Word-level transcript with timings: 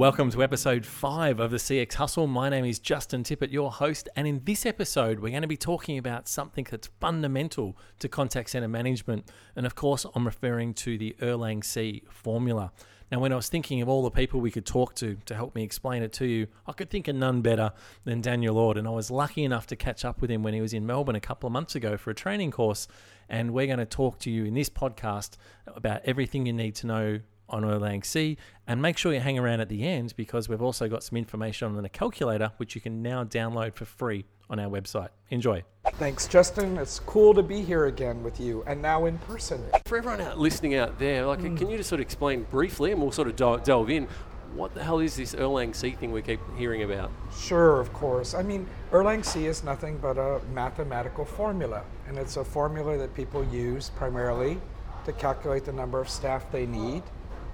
Welcome 0.00 0.30
to 0.30 0.42
episode 0.42 0.86
five 0.86 1.40
of 1.40 1.50
the 1.50 1.58
CX 1.58 1.92
Hustle. 1.92 2.26
My 2.26 2.48
name 2.48 2.64
is 2.64 2.78
Justin 2.78 3.22
Tippett, 3.22 3.52
your 3.52 3.70
host, 3.70 4.08
and 4.16 4.26
in 4.26 4.40
this 4.44 4.64
episode, 4.64 5.20
we're 5.20 5.28
going 5.28 5.42
to 5.42 5.46
be 5.46 5.58
talking 5.58 5.98
about 5.98 6.26
something 6.26 6.66
that's 6.70 6.88
fundamental 7.00 7.76
to 7.98 8.08
contact 8.08 8.48
center 8.48 8.66
management. 8.66 9.30
And 9.56 9.66
of 9.66 9.74
course, 9.74 10.06
I'm 10.14 10.24
referring 10.24 10.72
to 10.72 10.96
the 10.96 11.14
Erlang 11.20 11.62
C 11.62 12.02
formula. 12.08 12.72
Now, 13.12 13.20
when 13.20 13.30
I 13.30 13.36
was 13.36 13.50
thinking 13.50 13.82
of 13.82 13.90
all 13.90 14.02
the 14.02 14.10
people 14.10 14.40
we 14.40 14.50
could 14.50 14.64
talk 14.64 14.94
to 14.94 15.18
to 15.26 15.34
help 15.34 15.54
me 15.54 15.62
explain 15.62 16.02
it 16.02 16.14
to 16.14 16.24
you, 16.24 16.46
I 16.66 16.72
could 16.72 16.88
think 16.88 17.06
of 17.06 17.16
none 17.16 17.42
better 17.42 17.70
than 18.04 18.22
Daniel 18.22 18.56
Ord. 18.56 18.78
And 18.78 18.88
I 18.88 18.92
was 18.92 19.10
lucky 19.10 19.44
enough 19.44 19.66
to 19.66 19.76
catch 19.76 20.06
up 20.06 20.22
with 20.22 20.30
him 20.30 20.42
when 20.42 20.54
he 20.54 20.62
was 20.62 20.72
in 20.72 20.86
Melbourne 20.86 21.16
a 21.16 21.20
couple 21.20 21.46
of 21.46 21.52
months 21.52 21.74
ago 21.74 21.98
for 21.98 22.08
a 22.08 22.14
training 22.14 22.52
course. 22.52 22.88
And 23.28 23.52
we're 23.52 23.66
going 23.66 23.78
to 23.80 23.84
talk 23.84 24.18
to 24.20 24.30
you 24.30 24.46
in 24.46 24.54
this 24.54 24.70
podcast 24.70 25.32
about 25.66 26.00
everything 26.06 26.46
you 26.46 26.54
need 26.54 26.74
to 26.76 26.86
know 26.86 27.20
on 27.50 27.62
Erlang 27.62 28.04
C. 28.04 28.38
And 28.66 28.80
make 28.80 28.96
sure 28.96 29.12
you 29.12 29.20
hang 29.20 29.38
around 29.38 29.60
at 29.60 29.68
the 29.68 29.82
end 29.82 30.14
because 30.16 30.48
we've 30.48 30.62
also 30.62 30.88
got 30.88 31.02
some 31.02 31.18
information 31.18 31.76
on 31.76 31.82
the 31.82 31.88
calculator, 31.88 32.52
which 32.56 32.74
you 32.74 32.80
can 32.80 33.02
now 33.02 33.24
download 33.24 33.74
for 33.74 33.84
free 33.84 34.24
on 34.48 34.58
our 34.58 34.68
website. 34.68 35.10
Enjoy. 35.30 35.62
Thanks, 35.94 36.26
Justin. 36.26 36.76
It's 36.78 36.98
cool 37.00 37.34
to 37.34 37.42
be 37.42 37.62
here 37.62 37.86
again 37.86 38.22
with 38.22 38.40
you, 38.40 38.64
and 38.66 38.82
now 38.82 39.06
in 39.06 39.18
person. 39.18 39.62
For 39.84 39.98
everyone 39.98 40.20
out 40.20 40.38
listening 40.38 40.74
out 40.74 40.98
there, 40.98 41.26
like, 41.26 41.40
mm. 41.40 41.56
can 41.56 41.70
you 41.70 41.76
just 41.76 41.88
sort 41.88 42.00
of 42.00 42.06
explain 42.06 42.44
briefly, 42.44 42.92
and 42.92 43.00
we'll 43.00 43.12
sort 43.12 43.28
of 43.28 43.36
delve 43.64 43.90
in, 43.90 44.08
what 44.54 44.74
the 44.74 44.82
hell 44.82 44.98
is 44.98 45.14
this 45.16 45.34
Erlang 45.34 45.74
C 45.74 45.92
thing 45.92 46.10
we 46.10 46.22
keep 46.22 46.40
hearing 46.56 46.82
about? 46.82 47.12
Sure, 47.38 47.80
of 47.80 47.92
course. 47.92 48.34
I 48.34 48.42
mean, 48.42 48.66
Erlang 48.90 49.24
C 49.24 49.46
is 49.46 49.62
nothing 49.62 49.98
but 49.98 50.18
a 50.18 50.40
mathematical 50.52 51.24
formula, 51.24 51.84
and 52.08 52.18
it's 52.18 52.36
a 52.36 52.44
formula 52.44 52.98
that 52.98 53.14
people 53.14 53.44
use 53.44 53.90
primarily 53.90 54.58
to 55.04 55.12
calculate 55.12 55.64
the 55.64 55.72
number 55.72 56.00
of 56.00 56.08
staff 56.08 56.50
they 56.50 56.66
need 56.66 57.02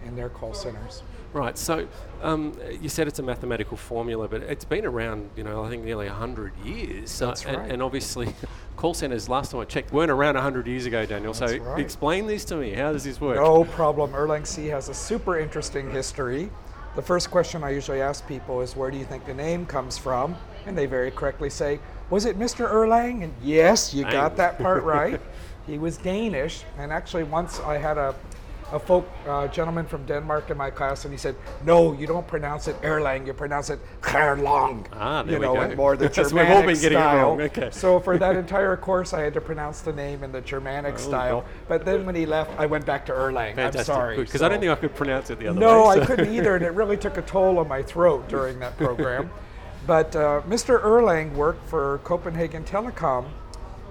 in 0.06 0.16
their 0.16 0.28
call 0.28 0.54
centers. 0.54 1.02
Right. 1.32 1.58
So 1.58 1.86
um, 2.22 2.58
you 2.80 2.88
said 2.88 3.08
it's 3.08 3.18
a 3.18 3.22
mathematical 3.22 3.76
formula, 3.76 4.26
but 4.26 4.42
it's 4.42 4.64
been 4.64 4.86
around, 4.86 5.28
you 5.36 5.44
know, 5.44 5.64
I 5.64 5.68
think 5.68 5.84
nearly 5.84 6.06
100 6.06 6.52
years. 6.64 7.18
That's 7.18 7.44
uh, 7.44 7.48
right. 7.48 7.58
And, 7.58 7.72
and, 7.72 7.82
obviously, 7.82 8.34
call 8.76 8.94
centers, 8.94 9.28
last 9.28 9.50
time 9.50 9.60
I 9.60 9.64
checked, 9.66 9.92
weren't 9.92 10.10
around 10.10 10.34
100 10.34 10.66
years 10.66 10.86
ago, 10.86 11.04
Daniel. 11.04 11.34
That's 11.34 11.52
so 11.52 11.58
right. 11.58 11.78
explain 11.78 12.26
this 12.26 12.44
to 12.46 12.56
me. 12.56 12.72
How 12.72 12.92
does 12.92 13.04
this 13.04 13.20
work? 13.20 13.36
No 13.36 13.64
problem. 13.64 14.12
Erlang 14.12 14.46
C 14.46 14.66
has 14.68 14.88
a 14.88 14.94
super 14.94 15.38
interesting 15.38 15.90
history. 15.90 16.50
The 16.94 17.02
first 17.02 17.30
question 17.30 17.62
I 17.62 17.70
usually 17.70 18.00
ask 18.00 18.26
people 18.26 18.62
is, 18.62 18.74
where 18.74 18.90
do 18.90 18.96
you 18.96 19.04
think 19.04 19.26
the 19.26 19.34
name 19.34 19.66
comes 19.66 19.98
from? 19.98 20.34
And 20.64 20.76
they 20.76 20.86
very 20.86 21.10
correctly 21.10 21.50
say, 21.50 21.78
was 22.08 22.24
it 22.24 22.38
Mr. 22.38 22.70
Erlang? 22.70 23.22
And 23.22 23.34
yes, 23.42 23.92
you 23.92 24.04
got 24.04 24.36
that 24.36 24.56
part 24.58 24.84
right. 24.84 25.20
he 25.66 25.76
was 25.76 25.98
Danish. 25.98 26.62
And 26.78 26.90
actually, 26.90 27.24
once 27.24 27.60
I 27.60 27.76
had 27.76 27.98
a 27.98 28.14
a 28.72 28.78
folk 28.80 29.08
uh, 29.28 29.46
gentleman 29.48 29.86
from 29.86 30.04
Denmark 30.06 30.50
in 30.50 30.56
my 30.56 30.70
class, 30.70 31.04
and 31.04 31.12
he 31.14 31.18
said, 31.18 31.36
"No, 31.64 31.92
you 31.92 32.06
don't 32.06 32.26
pronounce 32.26 32.66
it 32.66 32.80
Erlang. 32.82 33.24
You 33.26 33.32
pronounce 33.32 33.70
it 33.70 33.78
Erlang. 34.02 34.86
Ah, 34.92 35.22
there 35.22 35.34
you 35.34 35.38
know, 35.38 35.54
we 35.54 35.68
go. 35.68 35.76
more 35.76 35.96
the 35.96 36.08
Germanic 36.18 36.32
we've 36.48 36.56
all 36.56 36.62
been 36.62 36.80
getting 36.80 36.98
style. 36.98 37.40
Okay. 37.40 37.70
So 37.70 38.00
for 38.00 38.18
that 38.18 38.34
entire 38.36 38.76
course, 38.76 39.12
I 39.12 39.20
had 39.22 39.34
to 39.34 39.40
pronounce 39.40 39.82
the 39.82 39.92
name 39.92 40.24
in 40.24 40.32
the 40.32 40.40
Germanic 40.40 40.94
Oh, 40.94 40.98
style. 40.98 41.44
But 41.68 41.84
then 41.84 42.04
when 42.06 42.14
he 42.16 42.26
left, 42.26 42.58
I 42.58 42.66
went 42.66 42.84
back 42.86 43.06
to 43.06 43.12
Erlang. 43.12 43.54
Fantastic. 43.54 43.80
I'm 43.80 43.84
sorry. 43.84 44.16
Because 44.16 44.40
So- 44.40 44.46
I 44.46 44.48
don't 44.48 44.60
think 44.60 44.72
I 44.72 44.74
could 44.76 44.94
pronounce 44.96 45.30
it 45.30 45.38
the 45.38 45.48
other 45.48 45.60
way. 45.60 45.66
no, 45.66 45.88
way. 45.88 46.00
I 46.02 46.04
couldn't 46.06 46.34
either, 46.34 46.56
and 46.56 46.64
it 46.64 46.72
really 46.80 46.96
took 46.96 47.16
a 47.18 47.22
toll 47.22 47.58
on 47.58 47.68
my 47.68 47.82
throat 47.82 48.28
during 48.28 48.58
that 48.60 48.76
program. 48.76 49.30
but 49.86 50.16
uh, 50.16 50.42
Mr. 50.48 50.82
Erlang 50.82 51.32
worked 51.34 51.64
for 51.68 51.98
Copenhagen 52.02 52.64
Telecom 52.64 53.26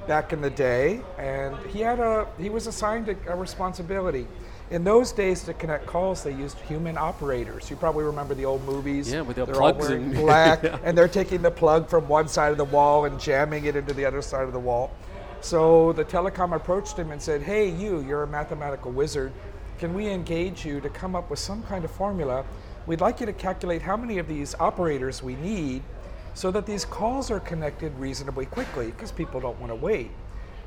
back 0.07 0.33
in 0.33 0.41
the 0.41 0.49
day, 0.49 0.99
and 1.17 1.55
he 1.67 1.79
had 1.79 1.99
a 2.01 2.27
he 2.37 2.49
was 2.49 2.67
assigned 2.67 3.07
a, 3.09 3.15
a 3.31 3.35
responsibility. 3.35 4.27
In 4.71 4.83
those 4.83 5.11
days, 5.11 5.43
to 5.43 5.53
connect 5.53 5.85
calls, 5.85 6.23
they 6.23 6.33
used 6.33 6.57
human 6.61 6.97
operators. 6.97 7.69
You 7.69 7.75
probably 7.75 8.03
remember 8.03 8.33
the 8.33 8.45
old 8.45 8.63
movies. 8.65 9.11
Yeah, 9.11 9.21
with 9.21 9.35
their 9.35 9.45
they're 9.45 9.61
all 9.61 9.73
wearing 9.73 10.05
and- 10.05 10.13
black, 10.25 10.63
Yeah. 10.63 10.79
and 10.83 10.97
they're 10.97 11.07
taking 11.07 11.41
the 11.43 11.51
plug 11.51 11.87
from 11.87 12.07
one 12.07 12.27
side 12.27 12.51
of 12.51 12.57
the 12.57 12.65
wall 12.65 13.05
and 13.05 13.19
jamming 13.19 13.65
it 13.65 13.75
into 13.75 13.93
the 13.93 14.05
other 14.05 14.21
side 14.23 14.43
of 14.43 14.53
the 14.53 14.59
wall. 14.59 14.91
So 15.41 15.93
the 15.93 16.03
telecom 16.03 16.55
approached 16.55 16.97
him 16.97 17.11
and 17.11 17.21
said, 17.21 17.43
"Hey, 17.43 17.69
you, 17.69 17.99
you're 18.01 18.23
a 18.23 18.27
mathematical 18.27 18.91
wizard. 18.91 19.31
Can 19.77 19.93
we 19.93 20.07
engage 20.09 20.65
you 20.65 20.81
to 20.81 20.89
come 20.89 21.15
up 21.15 21.29
with 21.29 21.37
some 21.37 21.61
kind 21.63 21.85
of 21.85 21.91
formula? 21.91 22.43
We'd 22.87 23.01
like 23.01 23.19
you 23.19 23.27
to 23.27 23.33
calculate 23.33 23.83
how 23.83 23.95
many 23.97 24.17
of 24.17 24.27
these 24.27 24.55
operators 24.59 25.21
we 25.21 25.35
need, 25.35 25.83
so 26.33 26.49
that 26.51 26.65
these 26.65 26.85
calls 26.85 27.29
are 27.29 27.39
connected 27.39 27.97
reasonably 27.99 28.47
quickly, 28.47 28.87
because 28.87 29.11
people 29.11 29.39
don't 29.39 29.59
want 29.59 29.71
to 29.71 29.75
wait. 29.75 30.09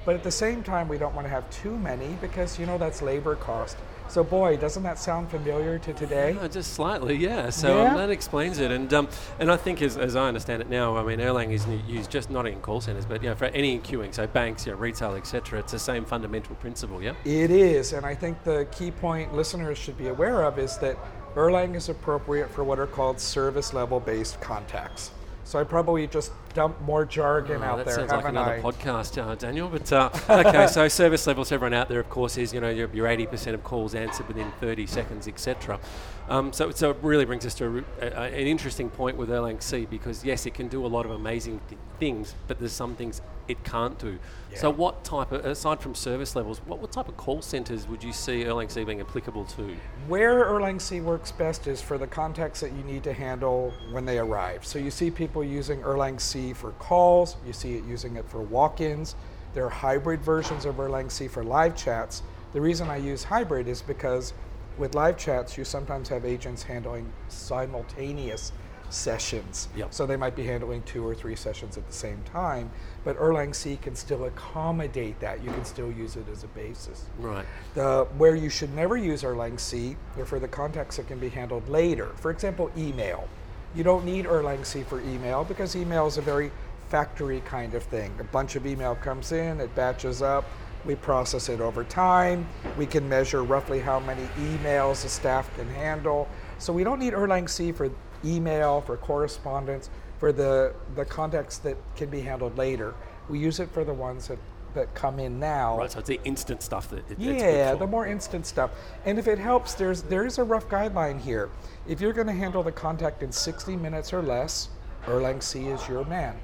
But 0.09 0.15
at 0.15 0.23
the 0.23 0.31
same 0.31 0.63
time, 0.63 0.89
we 0.89 0.97
don't 0.97 1.15
want 1.15 1.27
to 1.27 1.29
have 1.29 1.51
too 1.51 1.77
many 1.77 2.17
because 2.23 2.59
you 2.59 2.65
know 2.65 2.79
that's 2.79 3.03
labor 3.03 3.37
cost. 3.37 3.77
So, 4.09 4.25
boy, 4.25 4.57
doesn't 4.57 4.83
that 4.85 4.99
sound 4.99 5.31
familiar 5.31 5.79
to 5.81 5.93
today? 5.93 6.35
No, 6.41 6.49
just 6.49 6.73
slightly, 6.73 7.15
yeah. 7.15 7.51
So 7.51 7.83
Yeah. 7.83 7.91
um, 7.91 7.97
that 7.99 8.09
explains 8.09 8.59
it, 8.59 8.71
and 8.71 8.91
um, 8.95 9.09
and 9.39 9.53
I 9.53 9.59
think 9.59 9.83
as, 9.83 9.99
as 9.99 10.17
I 10.17 10.27
understand 10.27 10.63
it 10.63 10.71
now, 10.71 10.97
I 10.97 11.03
mean 11.03 11.19
Erlang 11.19 11.53
is 11.53 11.67
used 11.87 12.11
just 12.11 12.31
not 12.31 12.47
in 12.47 12.59
call 12.61 12.81
centers, 12.81 13.05
but 13.05 13.23
you 13.23 13.29
know 13.29 13.35
for 13.35 13.49
any 13.53 13.81
queuing, 13.81 14.15
so 14.15 14.27
banks, 14.27 14.65
you 14.65 14.73
know, 14.73 14.79
retail, 14.79 15.15
etc. 15.15 15.59
It's 15.59 15.73
the 15.73 15.79
same 15.79 16.07
fundamental 16.07 16.55
principle, 16.55 17.03
yeah. 17.03 17.13
It 17.27 17.51
is, 17.51 17.93
and 17.93 18.07
I 18.07 18.15
think 18.15 18.43
the 18.45 18.67
key 18.73 18.91
point 18.91 19.35
listeners 19.35 19.77
should 19.77 19.99
be 19.99 20.09
aware 20.09 20.43
of 20.45 20.59
is 20.59 20.79
that 20.79 20.97
Erlang 21.35 21.75
is 21.77 21.91
appropriate 21.91 22.51
for 22.51 22.65
what 22.65 22.79
are 22.79 22.87
called 22.87 23.21
service 23.21 23.75
level 23.75 24.01
based 24.01 24.41
contacts. 24.41 25.11
So 25.49 25.59
I 25.59 25.65
probably 25.65 26.07
just 26.07 26.31
dumped 26.53 26.83
more 26.83 27.07
jargon 27.07 27.63
Oh, 27.63 27.65
out 27.65 27.77
that 27.79 27.87
there, 27.87 27.95
sounds 27.95 28.13
like 28.13 28.27
another 28.29 28.57
I? 28.57 28.61
podcast, 28.61 29.17
uh, 29.17 29.35
Daniel. 29.35 29.71
But 29.71 29.91
uh, 29.91 30.11
okay, 30.29 30.67
so 30.67 30.87
service 31.03 31.27
levels, 31.27 31.51
everyone 31.51 31.73
out 31.73 31.89
there, 31.89 32.01
of 32.01 32.11
course, 32.11 32.37
is 32.37 32.53
you 32.53 32.61
know 32.61 32.69
your 32.69 32.91
your 32.93 33.07
eighty 33.07 33.27
percent 33.27 33.55
of 33.55 33.65
calls 33.65 33.95
answered 33.95 34.29
within 34.29 34.53
thirty 34.61 34.87
seconds, 34.87 35.27
etc. 35.27 35.81
Um, 36.29 36.53
so 36.53 36.71
so 36.71 36.91
it 36.91 36.99
really 37.01 37.25
brings 37.25 37.47
us 37.47 37.55
to 37.55 37.83
a, 38.03 38.05
a- 38.05 38.25
an 38.27 38.47
interesting 38.47 38.91
point 38.91 39.17
with 39.17 39.31
Erlang 39.31 39.63
C 39.63 39.87
because 39.87 40.23
yes, 40.23 40.45
it 40.45 40.53
can 40.53 40.69
do 40.69 40.85
a 40.85 40.87
lot 40.87 41.07
of 41.07 41.13
amazing 41.13 41.63
th- 41.71 41.81
things, 41.99 42.35
but 42.47 42.59
there's 42.59 42.73
some 42.73 42.95
things 42.95 43.23
it 43.49 43.65
can't 43.65 43.99
do. 43.99 44.19
So 44.55 44.71
what 44.71 45.05
type 45.05 45.33
of 45.33 45.45
aside 45.45 45.81
from 45.81 45.95
service 45.95 46.35
levels, 46.35 46.61
what, 46.67 46.81
what 46.81 46.91
type 46.91 47.09
of 47.09 47.17
call 47.17 47.43
centers 47.43 47.87
would 47.87 48.03
you 48.03 48.13
see 48.13 48.45
Erlang 48.45 48.71
C 48.71 48.85
being 48.85 49.01
applicable 49.01 49.45
to? 49.45 49.77
Where 50.09 50.47
Erlang 50.47 50.81
C 50.81 51.01
works 51.01 51.33
best 51.33 51.67
is 51.67 51.81
for 51.81 51.97
the 51.97 52.07
contacts 52.07 52.61
that 52.61 52.73
you 52.73 52.83
need 52.83 53.05
to 53.05 53.13
handle 53.13 53.73
when 53.93 54.05
they 54.05 54.19
arrive. 54.19 54.67
So 54.67 54.79
you 54.79 54.91
see 54.91 55.11
people 55.11 55.45
using 55.45 55.81
Erlang 55.81 56.21
C 56.21 56.53
for 56.53 56.73
calls, 56.73 57.37
you 57.47 57.53
see 57.53 57.75
it 57.75 57.85
using 57.85 58.17
it 58.17 58.29
for 58.29 58.43
walk 58.43 58.81
ins. 58.81 59.15
There 59.55 59.65
are 59.65 59.71
hybrid 59.71 60.23
versions 60.23 60.65
of 60.65 60.77
Erlang 60.77 61.11
C 61.11 61.29
for 61.29 61.45
live 61.45 61.77
chats. 61.77 62.23
The 62.53 62.61
reason 62.61 62.89
I 62.89 62.97
use 62.97 63.25
hybrid 63.25 63.69
is 63.69 63.81
because 63.83 64.33
with 64.77 64.95
live 64.95 65.17
chats, 65.17 65.59
you 65.59 65.65
sometimes 65.65 66.09
have 66.09 66.25
agents 66.25 66.63
handling 66.63 67.13
simultaneous 67.29 68.53
sessions. 68.91 69.69
Yep. 69.77 69.95
So 69.95 70.07
they 70.07 70.17
might 70.17 70.37
be 70.37 70.45
handling 70.45 70.83
two 70.83 71.07
or 71.07 71.15
three 71.15 71.37
sessions 71.37 71.77
at 71.77 71.87
the 71.87 71.93
same 71.93 72.23
time, 72.25 72.71
but 73.05 73.19
Erlang 73.19 73.55
C 73.55 73.79
can 73.81 73.95
still 73.95 74.25
accommodate 74.25 75.19
that. 75.21 75.43
You 75.43 75.51
can 75.51 75.65
still 75.65 75.91
use 75.91 76.17
it 76.17 76.29
as 76.31 76.45
a 76.45 76.49
basis. 76.49 77.07
Right. 77.19 77.47
The, 77.75 78.07
where 78.17 78.35
you 78.35 78.51
should 78.51 78.75
never 78.75 78.97
use 78.97 79.23
Erlang 79.23 79.59
C 79.59 79.97
are 80.19 80.25
for 80.25 80.39
the 80.39 80.49
contacts 80.49 80.97
that 80.97 81.07
can 81.07 81.19
be 81.19 81.29
handled 81.29 81.69
later. 81.69 82.13
For 82.17 82.31
example, 82.31 82.71
email. 82.77 83.29
You 83.75 83.85
don't 83.85 84.05
need 84.05 84.25
Erlang 84.25 84.65
C 84.65 84.83
for 84.83 85.01
email 85.01 85.45
because 85.45 85.77
email 85.77 86.07
is 86.07 86.17
a 86.17 86.23
very 86.23 86.51
factory 86.89 87.41
kind 87.45 87.75
of 87.75 87.83
thing. 87.83 88.13
A 88.19 88.25
bunch 88.25 88.57
of 88.57 88.67
email 88.67 88.95
comes 88.97 89.33
in, 89.33 89.61
it 89.61 89.75
batches 89.75 90.23
up, 90.23 90.45
we 90.85 90.95
process 90.95 91.49
it 91.49 91.61
over 91.61 91.85
time, 91.85 92.49
we 92.79 92.87
can 92.87 93.07
measure 93.09 93.43
roughly 93.43 93.79
how 93.79 94.01
many 94.01 94.25
emails 94.39 95.03
the 95.03 95.09
staff 95.09 95.55
can 95.57 95.69
handle. 95.69 96.29
So 96.59 96.73
we 96.73 96.83
don't 96.83 96.99
need 96.99 97.13
Erlang 97.13 97.49
C 97.49 97.73
for 97.73 97.91
email, 98.25 98.81
for 98.81 98.97
correspondence, 98.97 99.91
for 100.19 100.33
the, 100.33 100.75
the 100.97 101.05
contacts 101.05 101.59
that 101.59 101.77
can 101.97 102.09
be 102.11 102.21
handled 102.21 102.57
later. 102.59 102.95
We 103.29 103.39
use 103.39 103.61
it 103.61 103.71
for 103.71 103.85
the 103.85 103.93
ones 103.95 104.29
that, 104.29 104.39
that 104.75 104.95
come 104.95 105.19
in 105.21 105.39
now. 105.39 105.79
Right. 105.79 105.91
So 105.93 105.99
it's 106.01 106.09
the 106.09 106.21
instant 106.25 106.63
stuff 106.63 106.89
that 106.91 106.99
it, 106.99 107.05
it's 107.11 107.21
Yeah, 107.21 107.75
the 107.75 107.87
more 107.87 108.07
instant 108.07 108.47
stuff. 108.47 108.71
And 109.05 109.19
if 109.19 109.29
it 109.29 109.39
helps, 109.39 109.75
there's 109.75 110.03
there 110.03 110.27
is 110.27 110.39
a 110.39 110.45
rough 110.45 110.69
guideline 110.69 111.21
here. 111.21 111.51
If 111.87 112.01
you're 112.01 112.13
going 112.13 112.27
to 112.27 112.33
handle 112.33 112.63
the 112.63 112.73
contact 112.73 113.23
in 113.23 113.31
60 113.33 113.77
minutes 113.77 114.13
or 114.13 114.23
less, 114.23 114.69
Erlang 115.07 115.43
C 115.43 115.67
is 115.69 115.87
your 115.89 116.05
man. 116.05 116.37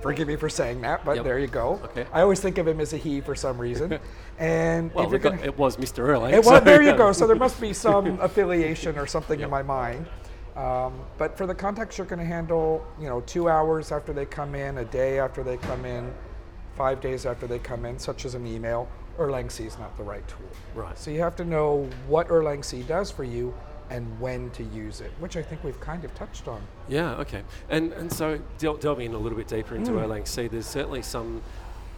Forgive 0.00 0.28
me 0.28 0.36
for 0.36 0.48
saying 0.48 0.80
that, 0.82 1.04
but 1.04 1.16
Yep. 1.16 1.24
there 1.24 1.38
you 1.40 1.48
go. 1.48 1.80
Okay. 1.86 2.06
I 2.12 2.20
always 2.20 2.38
think 2.38 2.58
of 2.58 2.68
him 2.68 2.78
as 2.78 2.92
a 2.92 2.96
he 2.96 3.20
for 3.20 3.34
some 3.34 3.58
reason. 3.58 3.98
And 4.40 4.94
Well, 4.94 5.10
got- 5.10 5.20
gonna, 5.20 5.42
it 5.42 5.58
was 5.58 5.76
Mr. 5.78 6.06
Erlang. 6.06 6.32
it, 6.32 6.44
so- 6.44 6.52
well, 6.52 6.60
there 6.60 6.80
you 6.80 6.94
go. 6.96 7.10
So 7.10 7.26
there 7.26 7.34
must 7.34 7.60
be 7.60 7.72
some 7.86 8.20
affiliation 8.20 8.96
or 8.96 9.04
something 9.06 9.40
Yep. 9.40 9.46
in 9.46 9.50
my 9.50 9.62
mind. 9.62 10.06
Um, 10.58 10.92
but 11.18 11.38
for 11.38 11.46
the 11.46 11.54
contacts 11.54 11.96
you're 11.98 12.06
going 12.06 12.18
to 12.18 12.24
handle, 12.24 12.84
you 13.00 13.08
know, 13.08 13.20
two 13.20 13.48
hours 13.48 13.92
after 13.92 14.12
they 14.12 14.26
come 14.26 14.56
in, 14.56 14.78
a 14.78 14.84
day 14.84 15.20
after 15.20 15.44
they 15.44 15.56
come 15.56 15.84
in, 15.84 16.12
five 16.74 17.00
days 17.00 17.26
after 17.26 17.46
they 17.46 17.60
come 17.60 17.84
in, 17.84 17.96
such 17.98 18.24
as 18.24 18.34
an 18.34 18.44
email, 18.44 18.88
Erlang 19.18 19.50
C 19.50 19.64
is 19.64 19.78
not 19.78 19.96
the 19.96 20.02
right 20.02 20.26
tool. 20.26 20.48
Right. 20.74 20.98
So 20.98 21.12
you 21.12 21.20
have 21.20 21.36
to 21.36 21.44
know 21.44 21.88
what 22.08 22.28
Erlang 22.28 22.64
C 22.64 22.82
does 22.82 23.10
for 23.10 23.22
you 23.22 23.54
and 23.90 24.20
when 24.20 24.50
to 24.50 24.64
use 24.64 25.00
it, 25.00 25.12
which 25.20 25.36
I 25.36 25.42
think 25.42 25.62
we've 25.62 25.80
kind 25.80 26.04
of 26.04 26.12
touched 26.16 26.48
on. 26.48 26.60
Yeah, 26.88 27.14
okay. 27.16 27.42
And 27.70 27.92
and 27.92 28.12
so 28.12 28.38
del- 28.58 28.76
delving 28.76 29.06
in 29.06 29.14
a 29.14 29.18
little 29.18 29.38
bit 29.38 29.48
deeper 29.48 29.76
into 29.76 29.92
Mm. 29.92 30.04
Erlang 30.06 30.26
C, 30.26 30.48
there's 30.48 30.66
certainly 30.66 31.02
some 31.02 31.40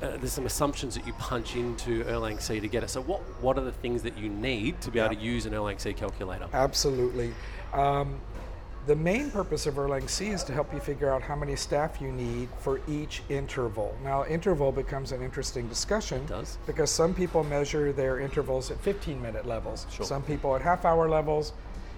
uh, 0.03 0.17
there's 0.17 0.33
some 0.33 0.47
assumptions 0.47 0.95
that 0.95 1.07
you 1.07 1.13
punch 1.15 1.57
into 1.57 2.05
Erlang 2.05 2.41
C 2.41 2.61
to 2.61 2.69
get 2.69 2.83
it. 2.85 2.91
So 2.91 3.03
what 3.03 3.21
what 3.43 3.59
are 3.59 3.65
the 3.65 3.73
things 3.73 4.03
that 4.03 4.17
you 4.17 4.29
need 4.29 4.81
to 4.83 4.91
be 4.91 4.99
able 4.99 5.15
to 5.15 5.21
use 5.21 5.47
an 5.47 5.53
Erlang 5.53 5.81
C 5.81 5.93
calculator? 5.93 6.47
Absolutely. 6.53 7.33
Um, 7.73 8.21
The 8.87 8.97
main 8.97 9.31
purpose 9.31 9.67
of 9.67 9.75
Erlang 9.75 10.09
C 10.09 10.29
is 10.29 10.43
to 10.45 10.53
help 10.55 10.73
you 10.73 10.81
figure 10.81 11.13
out 11.13 11.21
how 11.23 11.37
many 11.37 11.55
staff 11.55 12.01
you 12.01 12.11
need 12.11 12.49
for 12.59 12.81
each 12.89 13.23
interval. 13.29 13.95
Now, 14.03 14.25
interval 14.25 14.73
becomes 14.73 15.13
an 15.13 15.23
interesting 15.23 15.69
discussion. 15.69 16.27
Because 16.67 16.91
some 16.91 17.15
people 17.15 17.45
measure 17.45 17.93
their 17.93 18.21
intervals 18.21 18.71
at 18.71 18.81
15 18.81 19.21
minute 19.21 19.47
levels, 19.47 19.87
Sure. 19.91 20.07
some 20.07 20.23
people 20.23 20.57
at 20.57 20.63
half 20.63 20.85
hour 20.87 21.09
levels. 21.09 21.53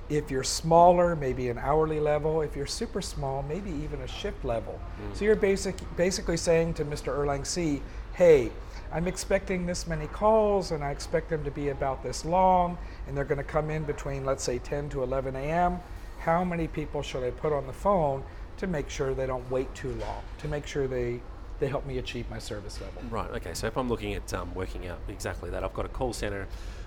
If 0.08 0.30
you're 0.30 0.42
smaller, 0.42 1.14
maybe 1.14 1.48
an 1.48 1.58
hourly 1.58 2.00
level. 2.00 2.42
If 2.42 2.56
you're 2.56 2.66
super 2.66 3.00
small, 3.00 3.42
maybe 3.44 3.70
even 3.70 4.00
a 4.02 4.08
shift 4.08 4.44
level. 4.44 4.78
Mm. 5.00 5.16
So 5.16 5.24
you're 5.24 5.36
basic, 5.36 5.76
basically 5.96 6.36
saying 6.36 6.74
to 6.74 6.84
Mr. 6.84 7.16
Erlang 7.16 7.46
C, 7.46 7.80
hey, 8.14 8.50
I'm 8.92 9.06
expecting 9.06 9.64
this 9.64 9.86
many 9.86 10.08
calls 10.08 10.72
and 10.72 10.82
I 10.82 10.90
expect 10.90 11.30
them 11.30 11.44
to 11.44 11.50
be 11.50 11.68
about 11.68 12.02
this 12.02 12.24
long 12.24 12.76
and 13.06 13.16
they're 13.16 13.24
going 13.24 13.38
to 13.38 13.44
come 13.44 13.70
in 13.70 13.84
between, 13.84 14.24
let's 14.24 14.42
say, 14.42 14.58
10 14.58 14.90
to 14.90 15.02
11 15.04 15.36
a.m. 15.36 15.78
How 16.24 16.44
many 16.44 16.68
people 16.68 17.02
should 17.02 17.24
I 17.24 17.30
put 17.30 17.52
on 17.52 17.66
the 17.66 17.72
phone 17.72 18.22
to 18.58 18.68
make 18.68 18.88
sure 18.88 19.12
they 19.12 19.26
don't 19.26 19.48
wait 19.50 19.74
too 19.74 19.90
long, 19.94 20.22
to 20.38 20.46
make 20.46 20.68
sure 20.68 20.86
they, 20.86 21.20
they 21.58 21.66
help 21.66 21.84
me 21.84 21.98
achieve 21.98 22.30
my 22.30 22.38
service 22.38 22.80
level? 22.80 23.02
Right. 23.10 23.28
Okay. 23.32 23.54
So 23.54 23.66
if 23.66 23.76
I'm 23.76 23.88
looking 23.88 24.14
at 24.14 24.32
um, 24.32 24.54
working 24.54 24.86
out 24.86 25.00
exactly 25.08 25.50
that, 25.50 25.64
I've 25.64 25.74
got 25.74 25.84
a 25.84 25.88
call 25.88 26.12
center. 26.12 26.46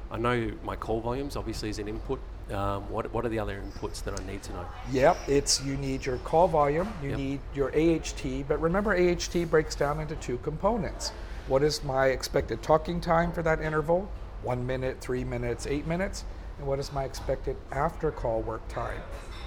I 0.09 0.17
know 0.17 0.51
my 0.63 0.77
call 0.77 1.01
volumes 1.01 1.35
obviously 1.35 1.69
is 1.69 1.79
an 1.79 1.89
input. 1.89 2.21
Um, 2.49 2.89
what 2.89 3.11
What 3.11 3.25
are 3.25 3.29
the 3.29 3.39
other 3.39 3.61
inputs 3.61 4.01
that 4.05 4.17
I 4.17 4.23
need 4.25 4.41
to 4.43 4.53
know? 4.53 4.65
Yep, 4.91 5.17
it's 5.27 5.61
you 5.65 5.75
need 5.75 6.05
your 6.05 6.19
call 6.19 6.47
volume, 6.47 6.87
you 7.03 7.09
Yep. 7.09 7.17
need 7.17 7.39
your 7.55 7.69
AHT, 7.75 8.47
but 8.47 8.61
remember 8.61 8.93
AHT 8.93 9.49
breaks 9.49 9.75
down 9.75 9.99
into 9.99 10.15
two 10.17 10.37
components. 10.37 11.11
What 11.47 11.61
is 11.61 11.83
my 11.83 12.07
expected 12.07 12.63
talking 12.63 13.01
time 13.01 13.33
for 13.33 13.41
that 13.41 13.59
interval? 13.59 14.09
One 14.43 14.65
minute, 14.65 15.01
three 15.01 15.23
minutes, 15.25 15.67
eight 15.67 15.87
minutes. 15.87 16.23
And 16.57 16.67
what 16.67 16.79
is 16.79 16.93
my 16.93 17.03
expected 17.03 17.57
after 17.71 18.11
call 18.11 18.41
work 18.41 18.65
time? 18.67 19.01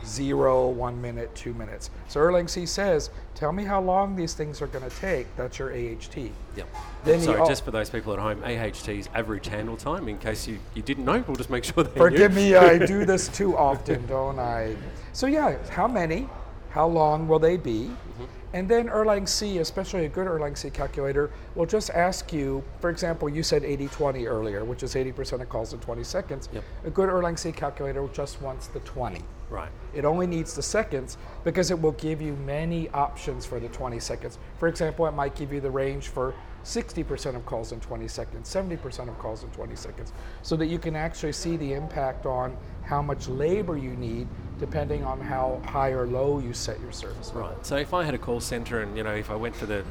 Zero, 0.04 0.68
one 0.68 1.00
minute, 1.00 1.34
two 1.34 1.54
minutes. 1.54 1.90
So 2.08 2.20
Erlang 2.20 2.48
C 2.48 2.66
says, 2.66 3.10
tell 3.34 3.52
me 3.52 3.64
how 3.64 3.80
long 3.80 4.16
these 4.16 4.34
things 4.34 4.62
are 4.62 4.66
going 4.66 4.88
to 4.88 4.96
take. 4.96 5.26
That's 5.36 5.58
your 5.58 5.72
AHT. 5.72 6.16
Yep. 6.16 6.68
Then 7.04 7.20
so 7.20 7.32
you 7.32 7.38
al- 7.38 7.46
just 7.46 7.64
for 7.64 7.70
those 7.70 7.90
people 7.90 8.12
at 8.12 8.18
home, 8.18 8.42
AHT 8.42 8.88
is 8.88 9.08
average 9.14 9.46
handle 9.46 9.76
time. 9.76 10.08
In 10.08 10.18
case 10.18 10.46
you, 10.46 10.58
you 10.74 10.82
didn't 10.82 11.04
know, 11.04 11.22
we'll 11.26 11.36
just 11.36 11.50
make 11.50 11.64
sure 11.64 11.84
they 11.84 11.98
Forgive 11.98 12.34
me, 12.34 12.54
I 12.54 12.78
do 12.86 13.04
this 13.04 13.28
too 13.28 13.56
often, 13.56 14.06
don't 14.06 14.38
I? 14.38 14.76
So 15.12 15.26
yeah, 15.26 15.56
how 15.70 15.86
many? 15.86 16.28
How 16.70 16.86
long 16.86 17.28
will 17.28 17.38
they 17.38 17.56
be? 17.56 17.90
Mm-hmm. 17.90 18.24
And 18.54 18.68
then 18.68 18.88
Erlang 18.88 19.28
C, 19.28 19.58
especially 19.58 20.06
a 20.06 20.08
good 20.08 20.26
Erlang 20.26 20.56
C 20.56 20.70
calculator, 20.70 21.30
will 21.54 21.66
just 21.66 21.90
ask 21.90 22.32
you, 22.32 22.64
for 22.80 22.88
example, 22.88 23.28
you 23.28 23.42
said 23.42 23.62
80-20 23.62 24.26
earlier, 24.26 24.64
which 24.64 24.82
is 24.82 24.94
80% 24.94 25.42
of 25.42 25.48
calls 25.48 25.74
in 25.74 25.80
20 25.80 26.02
seconds. 26.02 26.48
Yep. 26.52 26.64
A 26.84 26.90
good 26.90 27.10
Erlang 27.10 27.38
C 27.38 27.52
calculator 27.52 28.08
just 28.12 28.40
wants 28.40 28.68
the 28.68 28.80
20. 28.80 29.22
Right. 29.50 29.70
It 29.94 30.04
only 30.04 30.26
needs 30.26 30.54
the 30.54 30.62
seconds 30.62 31.16
because 31.44 31.70
it 31.70 31.80
will 31.80 31.92
give 31.92 32.20
you 32.20 32.34
many 32.44 32.88
options 32.90 33.46
for 33.46 33.58
the 33.58 33.68
20 33.68 33.98
seconds. 33.98 34.38
For 34.58 34.68
example, 34.68 35.06
it 35.06 35.12
might 35.12 35.34
give 35.34 35.52
you 35.52 35.60
the 35.60 35.70
range 35.70 36.08
for 36.08 36.34
60% 36.64 37.34
of 37.34 37.46
calls 37.46 37.72
in 37.72 37.80
20 37.80 38.06
seconds, 38.08 38.52
70% 38.52 39.08
of 39.08 39.18
calls 39.18 39.42
in 39.42 39.50
20 39.50 39.74
seconds, 39.74 40.12
so 40.42 40.54
that 40.56 40.66
you 40.66 40.78
can 40.78 40.96
actually 40.96 41.32
see 41.32 41.56
the 41.56 41.72
impact 41.72 42.26
on 42.26 42.56
how 42.82 43.00
much 43.00 43.28
labor 43.28 43.76
you 43.78 43.90
need 43.92 44.26
depending 44.58 45.04
on 45.04 45.20
how 45.20 45.62
high 45.66 45.90
or 45.90 46.06
low 46.06 46.40
you 46.40 46.52
set 46.52 46.80
your 46.80 46.92
service. 46.92 47.28
level. 47.28 47.50
Right. 47.50 47.66
So 47.66 47.76
if 47.76 47.94
I 47.94 48.02
had 48.02 48.14
a 48.14 48.18
call 48.18 48.40
center 48.40 48.82
and, 48.82 48.96
you 48.96 49.04
know, 49.04 49.14
if 49.14 49.30
I 49.30 49.36
went 49.36 49.54
for 49.54 49.66
the, 49.66 49.84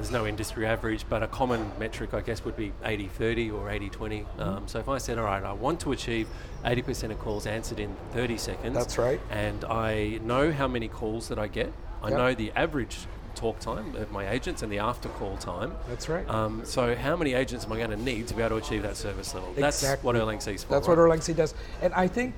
there's 0.00 0.10
no 0.10 0.26
industry 0.26 0.66
average, 0.66 1.04
but 1.08 1.22
a 1.22 1.26
common 1.28 1.70
metric, 1.78 2.14
I 2.14 2.22
guess, 2.22 2.44
would 2.44 2.56
be 2.56 2.72
80 2.84 3.08
30 3.08 3.50
or 3.50 3.70
80 3.70 3.90
20. 3.90 4.20
Mm-hmm. 4.20 4.40
Um, 4.40 4.68
so 4.68 4.78
if 4.78 4.88
I 4.88 4.98
said, 4.98 5.18
all 5.18 5.24
right, 5.24 5.42
I 5.42 5.52
want 5.52 5.80
to 5.80 5.92
achieve 5.92 6.26
80% 6.64 7.10
of 7.10 7.18
calls 7.18 7.46
answered 7.46 7.78
in 7.78 7.94
30 8.12 8.38
seconds. 8.38 8.74
That's 8.74 8.96
right. 8.96 9.20
And 9.30 9.64
I 9.64 10.18
know 10.22 10.52
how 10.52 10.68
many 10.68 10.88
calls 10.88 11.28
that 11.28 11.38
I 11.38 11.48
get, 11.48 11.72
I 12.02 12.08
Yep. 12.08 12.18
know 12.18 12.34
the 12.34 12.50
average 12.52 12.96
talk 13.34 13.60
time 13.60 13.94
of 13.96 14.10
my 14.10 14.28
agents 14.28 14.62
and 14.62 14.72
the 14.72 14.78
after 14.78 15.08
call 15.10 15.36
time. 15.36 15.72
That's 15.88 16.08
right. 16.08 16.28
Um, 16.28 16.64
so 16.64 16.94
how 16.96 17.16
many 17.16 17.34
agents 17.34 17.64
am 17.66 17.72
I 17.72 17.76
going 17.76 17.90
to 17.90 17.96
need 17.96 18.26
to 18.28 18.34
be 18.34 18.42
able 18.42 18.58
to 18.58 18.64
achieve 18.66 18.82
that 18.82 18.96
service 18.96 19.34
level? 19.34 19.52
That's 19.52 19.82
what 19.82 20.16
Exactly. 20.16 20.20
Erlang 20.20 20.42
C's 20.42 20.64
for. 20.64 20.72
That's 20.72 20.88
right? 20.88 20.96
what 20.96 21.10
Erlang 21.10 21.22
C 21.22 21.32
does. 21.34 21.54
And 21.82 21.92
I 21.94 22.08
think 22.08 22.34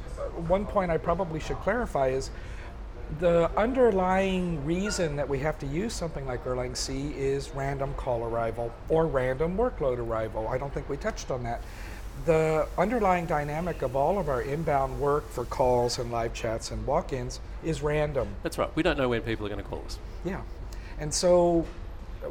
one 0.49 0.67
point 0.67 0.91
I 0.91 0.99
probably 0.99 1.41
should 1.41 1.59
clarify 1.59 2.09
is 2.09 2.31
the 3.19 3.51
underlying 3.57 4.65
reason 4.65 5.17
that 5.17 5.29
we 5.29 5.39
have 5.41 5.59
to 5.59 5.67
use 5.67 5.93
something 5.93 6.27
like 6.27 6.45
Erlang 6.45 6.77
C 6.77 7.13
is 7.17 7.51
random 7.51 7.95
call 7.95 8.25
arrival 8.25 8.73
or 8.89 9.07
random 9.07 9.57
workload 9.57 9.99
arrival. 9.99 10.49
I 10.49 10.59
don't 10.59 10.73
think 10.73 10.89
we 10.89 10.97
touched 10.97 11.31
on 11.31 11.43
that. 11.43 11.63
The 12.25 12.69
underlying 12.79 13.27
dynamic 13.27 13.83
of 13.83 13.97
all 13.97 14.19
of 14.19 14.29
our 14.29 14.43
inbound 14.43 15.01
work 15.01 15.29
for 15.31 15.45
calls 15.45 15.99
and 15.99 16.11
live 16.11 16.33
chats 16.35 16.71
and 16.71 16.87
walk 16.87 17.13
ins 17.13 17.41
is 17.65 17.83
random. 17.83 18.29
That's 18.43 18.59
right. 18.59 18.71
We 18.77 18.83
don't 18.83 18.99
know 18.99 19.09
when 19.09 19.23
people 19.23 19.47
are 19.47 19.49
going 19.49 19.63
to 19.63 19.69
call 19.69 19.83
us. 19.85 19.99
Yeah. 20.25 20.43
And 20.99 21.13
so, 21.13 21.67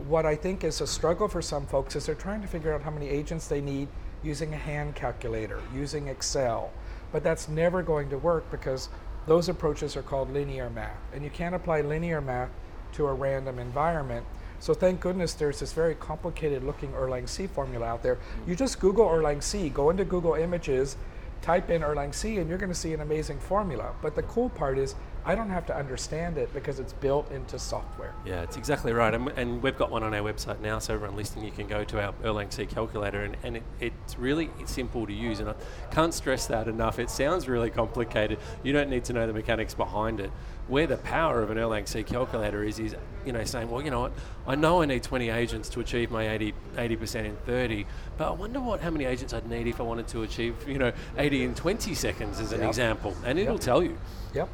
what 0.08 0.26
I 0.26 0.36
think 0.36 0.64
is 0.64 0.80
a 0.80 0.88
struggle 0.88 1.28
for 1.28 1.42
some 1.42 1.66
folks 1.66 1.96
is 1.96 2.06
they're 2.06 2.16
trying 2.16 2.42
to 2.42 2.48
figure 2.48 2.74
out 2.74 2.82
how 2.82 2.92
many 2.92 3.10
agents 3.10 3.48
they 3.48 3.60
need 3.60 3.90
using 4.24 4.54
a 4.54 4.58
hand 4.58 4.96
calculator, 4.96 5.60
using 5.76 6.08
Excel. 6.08 6.72
But 7.12 7.24
that's 7.24 7.50
never 7.50 7.84
going 7.84 8.10
to 8.12 8.18
work 8.18 8.50
because 8.52 8.88
those 9.28 9.50
approaches 9.50 9.96
are 9.96 10.02
called 10.02 10.32
linear 10.34 10.70
math. 10.70 10.98
And 11.14 11.24
you 11.24 11.30
can't 11.30 11.56
apply 11.56 11.82
linear 11.82 12.22
math 12.22 12.50
to 12.94 13.08
a 13.08 13.14
random 13.14 13.60
environment. 13.60 14.26
So, 14.60 14.74
thank 14.74 15.00
goodness 15.00 15.34
there's 15.34 15.60
this 15.60 15.74
very 15.74 15.96
complicated 15.96 16.64
looking 16.64 16.92
Erlang 16.92 17.28
C 17.28 17.48
formula 17.48 17.88
out 17.88 18.04
there. 18.04 18.20
You 18.46 18.56
just 18.56 18.80
Google 18.80 19.08
Erlang 19.08 19.42
C, 19.42 19.70
go 19.70 19.90
into 19.90 20.06
Google 20.06 20.36
Images, 20.36 20.98
type 21.42 21.72
in 21.72 21.82
Erlang 21.82 22.14
C, 22.14 22.38
and 22.38 22.48
you're 22.48 22.60
going 22.60 22.72
to 22.72 22.78
see 22.78 22.94
an 22.94 23.02
amazing 23.02 23.40
formula. 23.40 23.94
But 24.02 24.16
the 24.16 24.22
cool 24.24 24.50
part 24.50 24.78
is, 24.78 24.94
I 25.24 25.36
don't 25.36 25.50
have 25.50 25.68
to 25.68 25.76
understand 25.76 26.38
it 26.38 26.52
because 26.54 26.80
it's 26.80 26.94
built 26.94 27.32
into 27.32 27.60
software. 27.60 28.14
Yeah, 28.26 28.42
it's 28.42 28.58
exactly 28.58 28.92
right. 28.92 29.14
And, 29.14 29.28
and 29.30 29.62
we've 29.62 29.78
got 29.78 29.92
one 29.92 30.02
on 30.02 30.14
our 30.14 30.22
website 30.22 30.60
now, 30.62 30.80
so 30.80 30.96
everyone 30.96 31.16
listening, 31.16 31.46
you 31.46 31.52
can 31.52 31.68
go 31.68 31.84
to 31.84 32.02
our 32.02 32.14
Erlang 32.24 32.52
C 32.52 32.66
calculator, 32.66 33.24
and, 33.24 33.38
and 33.44 33.58
it, 33.58 33.64
it's 33.80 34.18
really 34.18 34.50
simple 34.66 35.06
to 35.06 35.14
use. 35.14 35.40
And 35.40 35.50
I 35.50 35.56
can't 35.92 36.14
stress 36.14 36.48
that 36.48 36.68
enough. 36.68 36.98
It 36.98 37.10
sounds 37.12 37.48
really 37.48 37.70
complicated. 37.70 38.40
You 38.64 38.74
don't 38.74 38.90
need 38.90 39.04
to 39.06 39.14
know 39.14 39.28
the 39.28 39.34
mechanics 39.34 39.76
behind 39.76 40.20
it. 40.20 40.32
Where 40.68 40.88
the 40.88 40.98
power 40.98 41.44
of 41.44 41.52
an 41.52 41.58
Erlang 41.58 41.88
C 41.88 42.02
calculator 42.02 42.64
is, 42.64 42.80
is 42.80 42.96
you 43.26 43.32
know, 43.32 43.44
saying, 43.44 43.70
well, 43.70 43.82
you 43.82 43.92
know 43.92 44.02
what, 44.02 44.12
I 44.48 44.56
know 44.56 44.82
I 44.82 44.86
need 44.86 45.04
20 45.04 45.30
agents 45.30 45.70
to 45.70 45.80
achieve 45.80 46.12
my 46.12 46.30
80, 46.30 46.54
80% 46.76 47.26
in 47.26 47.36
30, 47.46 47.86
but 48.18 48.28
I 48.28 48.32
wonder 48.32 48.60
what 48.60 48.82
how 48.82 48.90
many 48.90 49.06
agents 49.06 49.34
I'd 49.34 49.50
need 49.50 49.68
if 49.68 49.80
I 49.80 49.84
wanted 49.84 50.08
to 50.10 50.24
achieve, 50.24 50.56
you 50.68 50.78
know, 50.80 50.92
80 51.18 51.44
in 51.44 51.56
20 51.56 51.94
seconds 51.94 52.40
as 52.40 52.52
an 52.52 52.62
Yep. 52.62 52.70
example. 52.70 53.16
And 53.26 53.40
it'll 53.40 53.56
Yep. 53.56 53.62
tell 53.62 53.84
you. 53.84 53.98
Yep. 54.34 54.50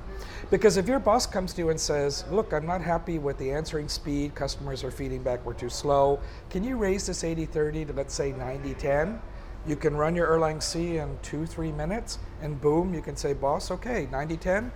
Because 0.50 0.78
if 0.78 0.88
your 0.88 1.00
boss 1.00 1.26
comes 1.28 1.54
to 1.54 1.62
you 1.62 1.70
and 1.70 1.80
says, 1.80 2.24
Look, 2.32 2.52
I'm 2.54 2.66
not 2.66 2.82
happy 2.82 3.20
with 3.20 3.38
the 3.38 3.52
answering 3.52 3.90
speed, 3.90 4.34
customers 4.36 4.84
are 4.84 4.92
feeding 4.92 5.22
back, 5.22 5.46
we're 5.46 5.54
too 5.54 5.70
slow, 5.70 6.20
can 6.50 6.64
you 6.64 6.78
raise 6.78 7.06
this 7.08 7.24
80 7.24 7.46
30 7.46 7.86
to 7.86 7.94
let's 7.94 8.14
say 8.14 8.32
90 8.32 8.74
10? 8.74 9.20
You 9.68 9.76
can 9.76 9.98
run 9.98 10.16
your 10.16 10.28
Erlang 10.28 10.64
C 10.64 10.98
in 10.98 11.20
two, 11.22 11.46
three 11.46 11.74
minutes, 11.74 12.20
and 12.42 12.60
boom, 12.62 12.94
you 12.94 13.02
can 13.02 13.18
say, 13.18 13.34
Boss, 13.34 13.70
okay, 13.70 14.08
90 14.12 14.38
10, 14.38 14.72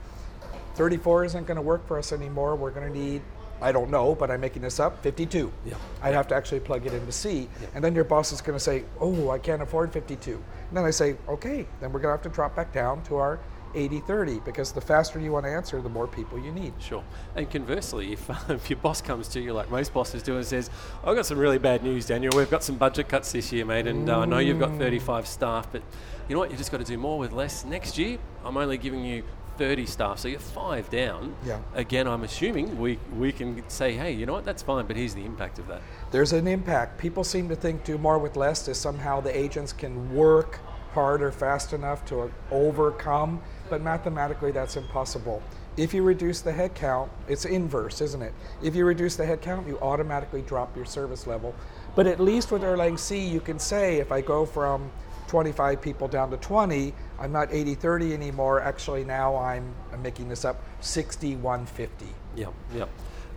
34 0.75 1.25
isn't 1.25 1.47
going 1.47 1.55
to 1.55 1.61
work 1.61 1.87
for 1.87 1.97
us 1.97 2.11
anymore. 2.11 2.55
We're 2.57 2.71
going 2.71 2.91
to 2.91 2.99
need, 2.99 3.21
I 3.61 3.71
don't 3.71 3.89
know, 3.91 4.15
but 4.15 4.31
I'm 4.31 4.41
making 4.41 4.63
this 4.63 4.79
up, 4.79 5.03
52. 5.03 5.51
Yeah. 5.65 5.75
I'd 6.01 6.13
have 6.13 6.27
to 6.29 6.35
actually 6.35 6.61
plug 6.61 6.85
it 6.85 6.93
in 6.93 6.99
into 6.99 7.11
C. 7.11 7.47
And 7.75 7.83
then 7.83 7.93
your 7.93 8.03
boss 8.03 8.31
is 8.31 8.41
going 8.41 8.57
to 8.57 8.63
say, 8.63 8.83
oh, 8.99 9.29
I 9.29 9.37
can't 9.37 9.61
afford 9.61 9.93
52. 9.93 10.31
And 10.33 10.77
then 10.77 10.83
I 10.83 10.91
say, 10.91 11.15
okay, 11.27 11.67
then 11.79 11.91
we're 11.91 11.99
going 11.99 12.11
to 12.11 12.17
have 12.17 12.23
to 12.23 12.29
drop 12.29 12.55
back 12.55 12.73
down 12.73 13.03
to 13.03 13.17
our 13.17 13.39
80 13.73 14.01
30 14.01 14.39
because 14.41 14.71
the 14.71 14.81
faster 14.81 15.19
you 15.19 15.31
want 15.31 15.45
to 15.45 15.51
answer, 15.51 15.81
the 15.81 15.89
more 15.89 16.07
people 16.07 16.37
you 16.39 16.51
need. 16.51 16.73
Sure. 16.79 17.03
And 17.35 17.49
conversely, 17.49 18.13
if, 18.13 18.29
if 18.49 18.69
your 18.69 18.79
boss 18.79 19.01
comes 19.01 19.27
to 19.29 19.39
you, 19.39 19.53
like 19.53 19.69
most 19.69 19.93
bosses 19.93 20.23
do, 20.23 20.35
and 20.35 20.45
says, 20.45 20.69
I've 21.03 21.15
got 21.15 21.25
some 21.25 21.37
really 21.37 21.57
bad 21.57 21.83
news, 21.83 22.07
Daniel. 22.07 22.33
We've 22.35 22.49
got 22.49 22.63
some 22.63 22.75
budget 22.75 23.09
cuts 23.09 23.31
this 23.31 23.51
year, 23.51 23.65
mate, 23.65 23.87
and 23.87 24.09
uh, 24.09 24.19
I 24.19 24.25
know 24.25 24.39
you've 24.39 24.59
got 24.59 24.77
35 24.77 25.27
staff, 25.27 25.67
but 25.71 25.81
you 26.27 26.35
know 26.35 26.39
what? 26.39 26.49
You've 26.49 26.59
just 26.59 26.71
got 26.71 26.79
to 26.79 26.83
do 26.83 26.97
more 26.97 27.19
with 27.19 27.31
less. 27.31 27.65
Next 27.65 27.97
year, 27.97 28.17
I'm 28.43 28.57
only 28.57 28.77
giving 28.77 29.03
you 29.03 29.23
30 29.61 29.85
staff, 29.85 30.17
so 30.17 30.27
you're 30.27 30.39
five 30.39 30.89
down. 30.89 31.35
Yeah. 31.45 31.59
Again, 31.75 32.07
I'm 32.07 32.23
assuming 32.23 32.79
we, 32.79 32.97
we 33.15 33.31
can 33.31 33.63
say, 33.69 33.93
hey, 33.93 34.11
you 34.11 34.25
know 34.25 34.33
what? 34.33 34.43
That's 34.43 34.63
fine, 34.63 34.87
but 34.87 34.95
here's 34.95 35.13
the 35.13 35.23
impact 35.23 35.59
of 35.59 35.67
that. 35.67 35.83
There's 36.09 36.33
an 36.33 36.47
impact. 36.47 36.97
People 36.97 37.23
seem 37.23 37.47
to 37.49 37.55
think 37.55 37.83
do 37.83 37.99
more 37.99 38.17
with 38.17 38.35
less 38.35 38.67
is 38.67 38.79
somehow 38.79 39.21
the 39.21 39.37
agents 39.37 39.71
can 39.71 40.15
work 40.15 40.61
harder 40.93 41.31
fast 41.31 41.73
enough 41.73 42.03
to 42.05 42.31
overcome, 42.49 43.39
but 43.69 43.83
mathematically 43.83 44.51
that's 44.51 44.77
impossible. 44.77 45.43
If 45.77 45.93
you 45.93 46.01
reduce 46.01 46.41
the 46.41 46.51
head 46.51 46.73
count, 46.73 47.11
it's 47.27 47.45
inverse, 47.45 48.01
isn't 48.01 48.21
it? 48.23 48.33
If 48.63 48.73
you 48.75 48.83
reduce 48.83 49.15
the 49.15 49.27
head 49.27 49.43
count, 49.43 49.67
you 49.67 49.77
automatically 49.79 50.41
drop 50.41 50.75
your 50.75 50.85
service 50.85 51.27
level. 51.27 51.53
But 51.95 52.07
at 52.07 52.19
least 52.19 52.51
with 52.51 52.63
Erlang 52.63 52.97
C, 52.97 53.19
you 53.19 53.39
can 53.39 53.59
say 53.59 53.99
if 53.99 54.11
I 54.11 54.21
go 54.21 54.43
from 54.43 54.91
25 55.31 55.81
people 55.81 56.09
down 56.09 56.29
to 56.29 56.35
20, 56.35 56.93
I'm 57.17 57.31
not 57.31 57.53
80 57.53 57.75
30 57.75 58.13
anymore. 58.13 58.59
Actually, 58.59 59.05
now 59.05 59.37
I'm, 59.37 59.73
I'm 59.93 60.01
making 60.01 60.27
this 60.27 60.43
up 60.43 60.61
60 60.81 61.37
150. 61.37 62.05
Yeah, 62.35 62.47
yeah. 62.75 62.83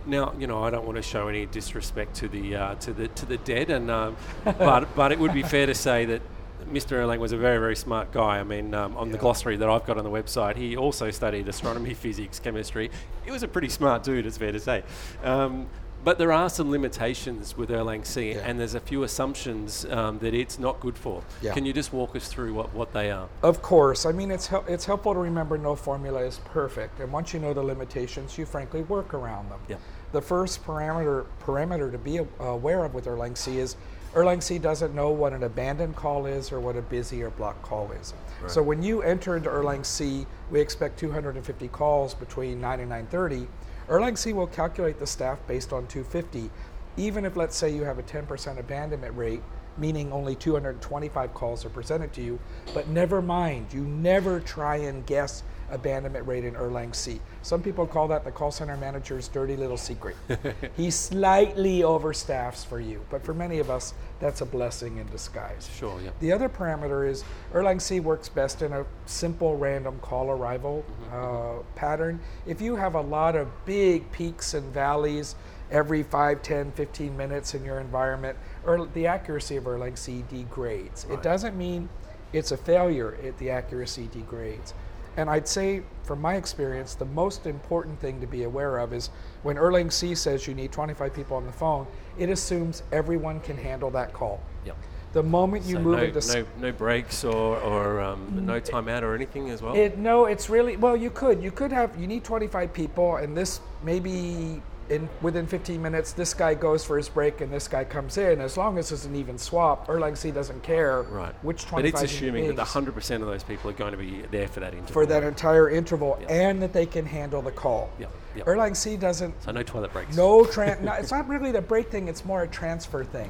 Now, 0.05 0.33
you 0.37 0.45
know, 0.45 0.61
I 0.61 0.71
don't 0.71 0.85
want 0.85 0.97
to 0.97 1.01
show 1.01 1.29
any 1.29 1.45
disrespect 1.45 2.17
to 2.17 2.27
the 2.27 2.53
uh, 2.53 2.75
to 2.75 2.91
the 2.91 3.07
to 3.07 3.25
the 3.25 3.37
dead, 3.37 3.69
and 3.69 3.89
um, 3.89 4.17
but 4.43 4.93
but 4.93 5.13
it 5.13 5.19
would 5.19 5.33
be 5.33 5.41
fair 5.41 5.67
to 5.67 5.73
say 5.73 6.03
that 6.03 6.21
Mr. 6.69 6.97
Erlang 6.97 7.19
was 7.19 7.31
a 7.31 7.37
very, 7.37 7.59
very 7.59 7.77
smart 7.77 8.11
guy. 8.11 8.39
I 8.39 8.43
mean, 8.43 8.73
um, 8.73 8.97
on 8.97 9.11
the 9.11 9.17
glossary 9.17 9.55
that 9.55 9.69
I've 9.69 9.85
got 9.85 9.97
on 9.97 10.03
the 10.03 10.09
website, 10.09 10.57
he 10.57 10.75
also 10.75 11.11
studied 11.11 11.47
astronomy, 11.47 11.93
physics, 11.93 12.39
chemistry. 12.39 12.91
He 13.23 13.31
was 13.31 13.41
a 13.41 13.47
pretty 13.47 13.69
smart 13.69 14.03
dude, 14.03 14.25
it's 14.25 14.37
fair 14.37 14.51
to 14.51 14.59
say. 14.59 14.83
Um, 15.23 15.67
but 16.05 16.19
there 16.19 16.31
are 16.31 16.49
some 16.49 16.69
limitations 16.69 17.57
with 17.57 17.71
Erlang 17.71 18.05
C, 18.05 18.33
Yeah. 18.33 18.41
and 18.45 18.59
there's 18.59 18.75
a 18.75 18.79
few 18.79 19.01
assumptions 19.03 19.85
um, 19.85 20.19
that 20.19 20.35
it's 20.35 20.59
not 20.59 20.79
good 20.79 20.95
for. 20.97 21.23
Yeah. 21.41 21.53
Can 21.53 21.65
you 21.65 21.73
just 21.73 21.91
walk 21.91 22.15
us 22.15 22.27
through 22.27 22.53
what, 22.53 22.71
what 22.75 22.93
they 22.93 23.09
are? 23.09 23.27
Of 23.41 23.63
course. 23.63 24.05
I 24.05 24.11
mean, 24.11 24.29
it's 24.29 24.45
hel- 24.45 24.63
it's 24.67 24.85
helpful 24.85 25.15
to 25.15 25.19
remember 25.19 25.57
no 25.57 25.75
formula 25.75 26.21
is 26.21 26.39
perfect, 26.45 26.99
and 26.99 27.11
once 27.11 27.33
you 27.33 27.39
know 27.39 27.53
the 27.55 27.63
limitations, 27.63 28.37
you 28.37 28.45
frankly 28.45 28.83
work 28.83 29.15
around 29.15 29.49
them. 29.49 29.59
Yeah. 29.67 29.77
The 30.11 30.21
first 30.21 30.63
parameter 30.63 31.25
parameter 31.43 31.91
to 31.91 31.97
be 31.97 32.19
aware 32.39 32.85
of 32.85 32.93
with 32.93 33.05
Erlang 33.05 33.35
C 33.35 33.57
is 33.57 33.75
Erlang 34.13 34.41
C 34.41 34.59
doesn't 34.59 34.93
know 34.93 35.09
what 35.09 35.33
an 35.33 35.43
abandoned 35.43 35.95
call 35.95 36.27
is 36.27 36.51
or 36.51 36.59
what 36.61 36.77
a 36.77 36.81
busy 36.81 37.21
or 37.23 37.31
blocked 37.31 37.63
call 37.63 37.91
is. 37.99 38.13
Right. 38.41 38.49
So 38.49 38.61
when 38.61 38.81
you 38.81 39.01
enter 39.01 39.35
into 39.35 39.49
Erlang 39.49 39.83
C, 39.85 40.25
we 40.51 40.61
expect 40.61 40.99
250 40.99 41.67
calls 41.69 42.13
between 42.13 42.61
9 42.61 42.79
and 42.79 42.91
9:30. 42.91 43.47
Erlang 43.87 44.17
C 44.17 44.33
will 44.33 44.47
calculate 44.47 44.97
the 44.97 45.05
staff 45.05 45.37
based 45.47 45.71
on 45.71 45.85
250, 45.85 46.49
even 46.97 47.23
if 47.23 47.35
let's 47.35 47.55
say 47.55 47.69
you 47.69 47.83
have 47.83 47.99
a 47.99 48.03
10% 48.03 48.57
abandonment 48.57 49.15
rate, 49.15 49.43
meaning 49.77 50.11
only 50.11 50.33
225 50.33 51.33
calls 51.35 51.63
are 51.65 51.69
presented 51.69 52.11
to 52.13 52.21
you. 52.23 52.39
But 52.73 52.87
never 52.87 53.21
mind, 53.21 53.71
you 53.71 53.81
never 53.81 54.39
try 54.39 54.77
and 54.77 55.05
guess 55.05 55.43
abandonment 55.75 56.25
rate 56.25 56.43
in 56.43 56.55
Erlang 56.55 56.95
C. 56.95 57.21
Some 57.43 57.61
people 57.61 57.85
call 57.85 58.07
that 58.07 58.23
the 58.23 58.31
call 58.31 58.51
center 58.51 58.75
manager's 58.77 59.27
dirty 59.27 59.55
little 59.55 59.77
secret. 59.77 60.15
he 60.77 60.89
slightly 60.89 61.79
overstaffs 61.79 62.65
for 62.65 62.79
you, 62.79 63.05
but 63.11 63.23
for 63.23 63.33
many 63.33 63.59
of 63.59 63.69
us, 63.69 63.93
that's 64.19 64.41
a 64.41 64.45
blessing 64.45 64.97
in 64.97 65.07
disguise. 65.07 65.69
Sure, 65.77 65.99
yeah. 66.01 66.09
The 66.19 66.31
other 66.31 66.49
parameter 66.49 67.07
is 67.07 67.23
Erlang 67.53 67.81
C 67.81 67.99
works 67.99 68.29
best 68.29 68.61
in 68.61 68.73
a 68.73 68.85
simple 69.05 69.57
random 69.57 69.99
call 69.99 70.31
arrival 70.31 70.83
uh, 71.11 71.63
pattern. 71.75 72.19
If 72.47 72.61
you 72.61 72.75
have 72.75 72.95
a 72.95 73.01
lot 73.01 73.35
of 73.35 73.47
big 73.65 74.11
peaks 74.11 74.53
and 74.53 74.73
valleys 74.73 75.35
every 75.71 76.03
5, 76.03 76.41
10, 76.41 76.71
15 76.71 77.17
minutes 77.17 77.53
in 77.53 77.65
your 77.65 77.79
environment, 77.79 78.37
or 78.65 78.85
the 78.93 79.07
accuracy 79.07 79.55
of 79.57 79.65
Erlang 79.65 79.97
C 79.97 80.23
degrades. 80.29 81.05
It 81.09 81.23
doesn't 81.23 81.57
mean 81.57 81.89
it's 82.33 82.51
a 82.51 82.57
failure, 82.57 83.13
it, 83.15 83.37
the 83.37 83.49
accuracy 83.49 84.09
degrades. 84.11 84.73
And 85.17 85.29
I'd 85.29 85.47
say, 85.47 85.81
from 86.03 86.21
my 86.21 86.35
experience, 86.35 86.93
the 86.95 87.05
most 87.05 87.45
important 87.47 87.99
thing 87.99 88.19
to 88.21 88.27
be 88.27 88.43
aware 88.43 88.77
of 88.79 88.93
is 88.93 89.09
when 89.43 89.55
Erlang 89.55 89.91
C 89.91 90.13
says 90.13 90.45
you 90.47 90.53
need 90.53 90.71
25 90.71 91.13
people 91.13 91.37
on 91.37 91.45
the 91.45 91.51
phone, 91.51 91.87
it 92.17 92.29
assumes 92.29 92.83
everyone 92.91 93.39
can 93.39 93.57
handle 93.57 93.89
that 93.91 94.11
call. 94.13 94.41
Yep. 94.65 94.77
The 95.13 95.23
moment 95.23 95.63
you 95.63 95.75
So 95.75 95.81
move 95.81 95.97
no, 95.97 96.03
into 96.03 96.17
s- 96.17 96.35
no, 96.35 96.45
no 96.59 96.71
breaks 96.73 97.23
or, 97.23 97.57
or 97.57 98.01
um, 98.01 98.45
no 98.45 98.59
timeout 98.59 99.01
or 99.01 99.15
anything 99.15 99.49
as 99.49 99.61
well? 99.61 99.73
It 99.73 99.97
no, 99.97 100.25
it's 100.25 100.49
really 100.49 100.75
well. 100.75 100.97
You 100.97 101.09
could 101.09 101.41
you 101.41 101.51
could 101.51 101.71
have 101.71 101.97
you 101.97 102.05
need 102.05 102.25
25 102.25 102.73
people, 102.73 103.15
and 103.15 103.35
this 103.37 103.61
maybe 103.81 104.61
in 104.89 105.09
within 105.21 105.47
15 105.47 105.81
minutes, 105.81 106.13
this 106.13 106.33
guy 106.33 106.53
goes 106.53 106.85
for 106.85 106.97
his 106.97 107.09
break 107.09 107.41
and 107.41 107.51
this 107.51 107.67
guy 107.67 107.83
comes 107.83 108.17
in. 108.17 108.39
As 108.39 108.55
long 108.57 108.77
as 108.77 108.91
it's 108.91 109.05
an 109.05 109.15
even 109.15 109.37
swap, 109.37 109.87
Erlang 109.87 110.15
C 110.17 110.31
doesn't 110.31 110.61
care 110.63 111.01
right. 111.03 111.33
which 111.43 111.65
25 111.65 111.93
But 111.93 112.03
it's 112.03 112.11
assuming 112.13 112.55
that 112.55 112.67
100% 112.67 113.15
of 113.21 113.27
those 113.27 113.43
people 113.43 113.69
are 113.69 113.73
going 113.73 113.91
to 113.93 113.97
be 113.97 114.21
there 114.31 114.47
for 114.47 114.59
that 114.59 114.73
interval. 114.73 114.93
for 114.93 115.05
that 115.07 115.23
entire 115.23 115.69
interval, 115.69 116.17
Yeah. 116.21 116.27
and 116.27 116.61
that 116.61 116.73
they 116.73 116.85
can 116.85 117.05
handle 117.05 117.41
the 117.41 117.51
call. 117.51 117.89
Yep, 117.99 118.11
yep. 118.35 118.45
Erlang 118.45 118.75
C 118.75 118.95
doesn't 118.97 119.41
So 119.43 119.51
no 119.51 119.63
toilet 119.63 119.91
breaks. 119.91 120.15
No, 120.15 120.43
tran- 120.43 120.81
no, 120.81 120.93
it's 120.93 121.11
not 121.11 121.27
really 121.27 121.51
the 121.51 121.61
break 121.61 121.89
thing. 121.89 122.07
It's 122.07 122.23
more 122.23 122.43
a 122.43 122.47
transfer 122.47 123.03
thing, 123.03 123.29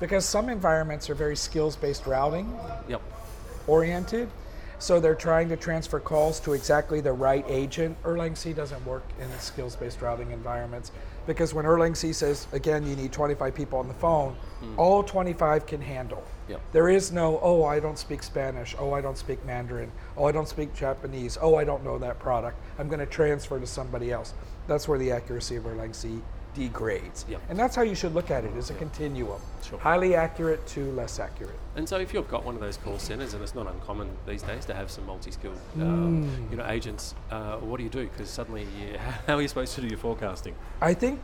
because 0.00 0.24
some 0.24 0.48
environments 0.48 1.10
are 1.10 1.14
very 1.14 1.36
skills-based 1.36 2.06
routing 2.06 2.56
Yep. 2.88 3.02
oriented, 3.66 4.28
so 4.78 5.00
they're 5.00 5.14
trying 5.14 5.48
to 5.48 5.56
transfer 5.56 6.00
calls 6.00 6.40
to 6.40 6.52
exactly 6.52 7.00
the 7.00 7.12
right 7.12 7.44
agent. 7.48 8.00
Erlang 8.02 8.36
C 8.36 8.52
doesn't 8.52 8.84
work 8.84 9.04
in 9.20 9.30
skills-based 9.38 10.00
routing 10.02 10.30
environments 10.30 10.92
because 11.26 11.54
when 11.54 11.64
Erlang 11.64 11.96
C 11.96 12.12
says 12.12 12.46
again 12.52 12.86
you 12.86 12.96
need 12.96 13.12
25 13.12 13.54
people 13.54 13.78
on 13.78 13.88
the 13.88 13.94
phone, 13.94 14.36
hmm. 14.60 14.78
all 14.78 15.02
25 15.02 15.66
can 15.66 15.80
handle. 15.80 16.22
Yep. 16.48 16.60
There 16.72 16.88
is 16.88 17.12
no 17.12 17.40
oh 17.42 17.64
I 17.64 17.80
don't 17.80 17.98
speak 17.98 18.22
Spanish, 18.22 18.74
oh 18.78 18.92
I 18.92 19.00
don't 19.00 19.18
speak 19.18 19.44
Mandarin, 19.44 19.90
oh 20.16 20.26
I 20.26 20.32
don't 20.32 20.48
speak 20.48 20.74
Japanese, 20.74 21.38
oh 21.40 21.56
I 21.56 21.64
don't 21.64 21.84
know 21.84 21.98
that 21.98 22.18
product. 22.18 22.58
I'm 22.78 22.88
going 22.88 23.00
to 23.00 23.06
transfer 23.06 23.58
to 23.58 23.66
somebody 23.66 24.12
else. 24.12 24.34
That's 24.66 24.88
where 24.88 24.98
the 24.98 25.12
accuracy 25.12 25.56
of 25.56 25.64
Erlang 25.64 25.94
C 25.94 26.20
degrades. 26.54 27.24
Yep. 27.28 27.40
And 27.48 27.58
that's 27.58 27.76
how 27.76 27.82
you 27.82 27.94
should 27.94 28.14
look 28.14 28.30
at 28.30 28.44
it 28.44 28.54
as 28.56 28.70
a 28.70 28.74
continuum. 28.74 29.40
Sure. 29.62 29.78
Highly 29.78 30.14
accurate 30.14 30.66
to 30.68 30.90
less 30.92 31.18
accurate. 31.18 31.58
And 31.76 31.88
so, 31.88 31.98
if 31.98 32.14
you've 32.14 32.28
got 32.28 32.44
one 32.44 32.54
of 32.54 32.60
those 32.60 32.76
call 32.76 32.98
centers, 32.98 33.34
and 33.34 33.42
it's 33.42 33.54
not 33.54 33.66
uncommon 33.66 34.08
these 34.26 34.42
days 34.42 34.64
to 34.66 34.74
have 34.74 34.90
some 34.90 35.04
multi-skilled, 35.06 35.58
um, 35.80 36.24
Mm. 36.24 36.50
you 36.50 36.56
know, 36.56 36.66
agents, 36.68 37.14
uh, 37.30 37.56
what 37.56 37.78
do 37.78 37.82
you 37.82 37.90
do? 37.90 38.04
Because 38.06 38.30
suddenly, 38.30 38.62
you, 38.78 38.96
how 39.26 39.36
are 39.36 39.42
you 39.42 39.48
supposed 39.48 39.74
to 39.74 39.80
do 39.80 39.88
your 39.88 39.98
forecasting? 39.98 40.54
I 40.80 40.94
think 40.94 41.20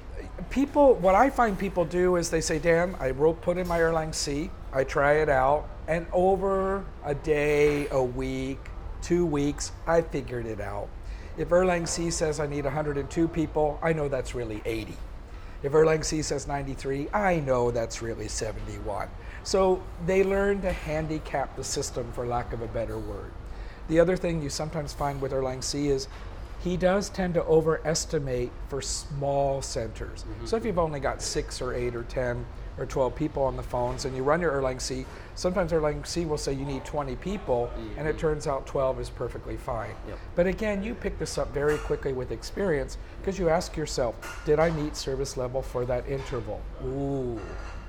people, 0.50 0.94
what 0.94 1.14
I 1.14 1.30
find 1.30 1.58
people 1.58 1.84
do 1.84 2.16
is 2.16 2.30
they 2.30 2.40
say, 2.40 2.58
Dan, 2.58 2.96
I 2.98 3.10
wrote, 3.10 3.40
put 3.40 3.56
in 3.58 3.68
my 3.68 3.78
Erlang 3.78 4.14
C, 4.14 4.50
I 4.72 4.84
try 4.84 5.14
it 5.14 5.28
out, 5.28 5.68
and 5.86 6.06
over 6.12 6.84
a 7.04 7.14
day, 7.14 7.88
a 7.90 8.02
week, 8.02 8.58
two 9.02 9.24
weeks, 9.26 9.72
I 9.86 10.02
figured 10.02 10.46
it 10.46 10.60
out. 10.60 10.88
If 11.38 11.48
Erlang 11.50 11.86
C 11.86 12.10
says 12.10 12.40
I 12.40 12.46
need 12.46 12.64
102 12.64 13.28
people, 13.28 13.78
I 13.82 13.92
know 13.92 14.08
that's 14.08 14.34
really 14.34 14.60
80. 14.64 14.94
If 15.62 15.72
Erlang 15.72 16.04
C 16.04 16.22
says 16.22 16.46
93, 16.46 17.08
I 17.12 17.40
know 17.40 17.70
that's 17.70 18.00
really 18.00 18.28
71. 18.28 19.08
So 19.42 19.82
they 20.06 20.24
learn 20.24 20.62
to 20.62 20.72
handicap 20.72 21.56
the 21.56 21.64
system, 21.64 22.10
for 22.12 22.26
lack 22.26 22.52
of 22.52 22.62
a 22.62 22.68
better 22.68 22.98
word. 22.98 23.32
The 23.88 24.00
other 24.00 24.16
thing 24.16 24.42
you 24.42 24.50
sometimes 24.50 24.92
find 24.92 25.20
with 25.20 25.32
Erlang 25.32 25.62
C 25.62 25.88
is 25.88 26.08
he 26.62 26.76
does 26.76 27.08
tend 27.08 27.34
to 27.34 27.44
overestimate 27.44 28.52
for 28.68 28.80
small 28.80 29.62
centers. 29.62 30.24
Mm-hmm. 30.24 30.46
So 30.46 30.56
if 30.56 30.64
you've 30.64 30.78
only 30.78 31.00
got 31.00 31.22
six 31.22 31.60
or 31.60 31.74
eight 31.74 31.94
or 31.94 32.04
10 32.04 32.44
or 32.80 32.86
12 32.86 33.14
people 33.14 33.42
on 33.42 33.56
the 33.56 33.62
phones 33.62 34.04
and 34.04 34.16
you 34.16 34.22
run 34.22 34.40
your 34.40 34.52
Erlang 34.52 34.80
C, 34.80 35.04
sometimes 35.34 35.72
Erlang 35.72 36.06
C 36.06 36.24
will 36.24 36.38
say 36.38 36.52
you 36.52 36.64
need 36.64 36.84
20 36.84 37.14
people 37.16 37.70
and 37.96 38.08
it 38.08 38.12
mm-hmm. 38.12 38.20
turns 38.20 38.46
out 38.46 38.66
12 38.66 39.00
is 39.00 39.10
perfectly 39.10 39.56
fine. 39.56 39.94
Yep. 40.08 40.18
But 40.34 40.46
again, 40.46 40.82
you 40.82 40.94
pick 40.94 41.18
this 41.18 41.38
up 41.38 41.52
very 41.52 41.78
quickly 41.78 42.12
with 42.12 42.32
experience 42.32 42.96
because 43.20 43.38
you 43.38 43.48
ask 43.48 43.76
yourself, 43.76 44.42
did 44.46 44.58
I 44.58 44.70
meet 44.70 44.96
service 44.96 45.36
level 45.36 45.62
for 45.62 45.84
that 45.84 46.08
interval? 46.08 46.60
Ooh. 46.84 47.38